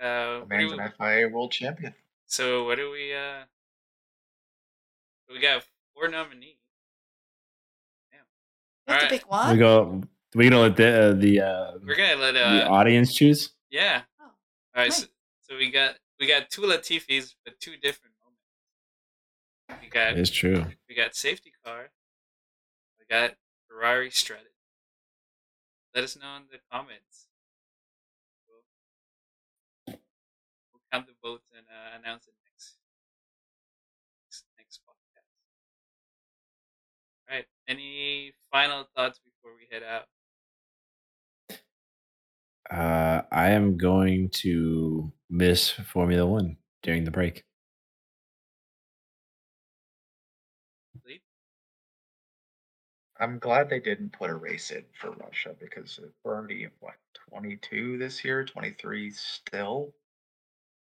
[0.00, 1.94] Uh, The man's an FIA world champion.
[2.26, 3.44] so what do we uh?
[5.28, 5.62] We got
[5.94, 6.56] four nominees.
[8.12, 8.26] You have
[9.00, 9.10] to Alright.
[9.20, 9.52] pick one.
[9.52, 10.02] We go.
[10.34, 13.50] We gonna let the uh, the uh, We're gonna let the uh audience choose.
[13.70, 14.02] yeah.
[14.20, 14.30] Oh, All
[14.76, 15.02] right, nice.
[15.02, 15.06] so,
[15.42, 19.82] so we got we got two Latifis, but two different moments.
[19.82, 20.64] We got It's true.
[20.88, 21.90] we got safety car.
[22.98, 23.34] We got
[23.68, 24.46] Ferrari strutted.
[25.94, 27.26] Let us know in the comments.
[30.92, 32.76] We'll count the votes and uh, announce it next
[34.26, 35.28] next, next podcast.
[37.28, 37.46] All right.
[37.68, 40.06] Any final thoughts before we head out?
[42.70, 47.44] Uh, I am going to miss Formula One during the break.
[53.20, 56.94] I'm glad they didn't put a race in for Russia because we're already at, what
[57.28, 59.92] 22 this year, 23 still,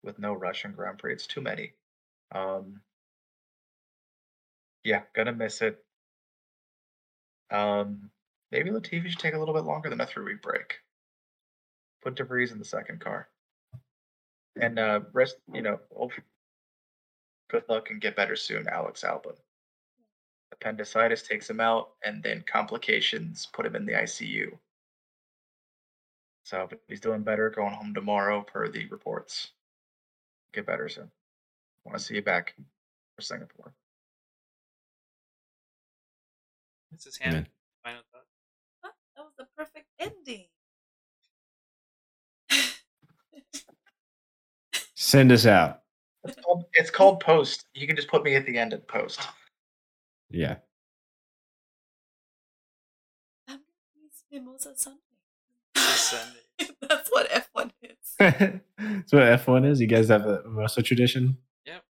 [0.02, 1.12] with no Russian Grand Prix.
[1.14, 1.72] It's too many.
[2.34, 2.80] Um,
[4.84, 5.84] yeah, gonna miss it.
[7.50, 8.10] Um,
[8.50, 10.80] maybe Latifi should take a little bit longer than a three week break.
[12.02, 13.28] Put De Vries in the second car,
[14.60, 15.36] and uh, rest.
[15.52, 15.78] You know,
[17.50, 19.36] good luck and get better soon, Alex Albon
[20.62, 24.58] appendicitis takes him out, and then complications put him in the ICU.
[26.44, 29.50] So, but he's doing better, going home tomorrow per the reports.
[30.52, 31.10] Get better soon.
[31.84, 32.54] Want to see you back
[33.16, 33.72] for Singapore.
[36.90, 37.36] This is Hannah.
[37.36, 37.46] Amen.
[37.82, 38.26] Final thoughts.
[38.82, 40.46] Huh, that was the perfect ending.
[44.94, 45.80] Send us out.
[46.24, 47.64] It's called, it's called post.
[47.74, 49.20] You can just put me at the end of post.
[49.22, 49.34] Oh.
[50.30, 50.56] Yeah.
[53.48, 53.62] I'm gonna
[54.00, 55.00] use Mimosa Sunday.
[55.76, 56.38] Sunday.
[56.88, 58.60] That's what F1 is.
[58.96, 59.80] That's what F one is.
[59.80, 61.36] You guys have a Mimosa tradition.
[61.66, 61.82] Yep.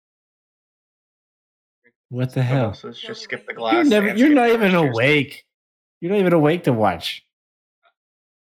[2.11, 2.75] What the hell?
[2.75, 3.75] So let's just skip the glass.
[3.75, 4.15] You're never.
[4.17, 4.91] You're not even cheers.
[4.95, 5.45] awake.
[6.01, 7.25] You're not even awake to watch.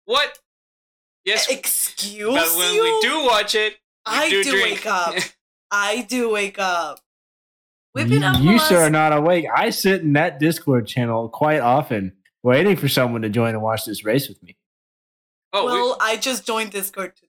[0.05, 0.39] What?
[1.25, 2.35] Yes, Excuse me.
[2.35, 2.83] but when you?
[2.83, 4.65] we do watch it, we I do drink.
[4.65, 5.15] wake up.
[5.70, 7.01] I do wake up.
[7.95, 9.45] We've been You, up you sir are not awake.
[9.55, 12.12] I sit in that Discord channel quite often,
[12.43, 14.57] waiting for someone to join and watch this race with me.
[15.53, 17.28] oh, well, I just joined Discord today.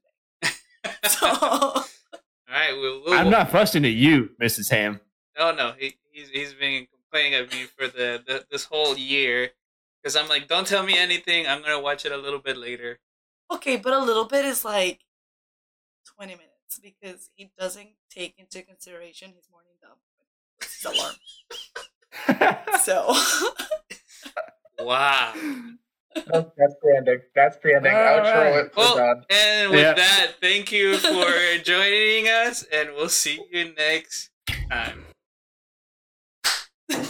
[0.83, 1.85] We, So all
[2.49, 2.73] right.
[2.73, 4.69] We'll, we'll, I'm not fussing at you, Mrs.
[4.71, 4.99] Ham.
[5.37, 9.51] Oh no, he, he's he's been complaining at me for the, the this whole year
[10.01, 11.47] because I'm like, don't tell me anything.
[11.47, 12.99] I'm gonna watch it a little bit later.
[13.51, 14.99] okay, but a little bit is like
[16.15, 19.99] twenty minutes because he doesn't take into consideration his morning dump
[20.59, 21.15] with his alarm.
[22.83, 23.13] So
[24.79, 25.33] Wow.
[26.15, 26.25] That's
[26.81, 27.21] the ending.
[27.35, 27.93] That's the ending.
[27.93, 28.65] All Outro right.
[28.65, 28.71] it.
[28.75, 29.25] We're Well, done.
[29.29, 29.93] and with Yeah.
[29.93, 34.29] that, thank you for joining us, and we'll see you next
[34.69, 35.05] time.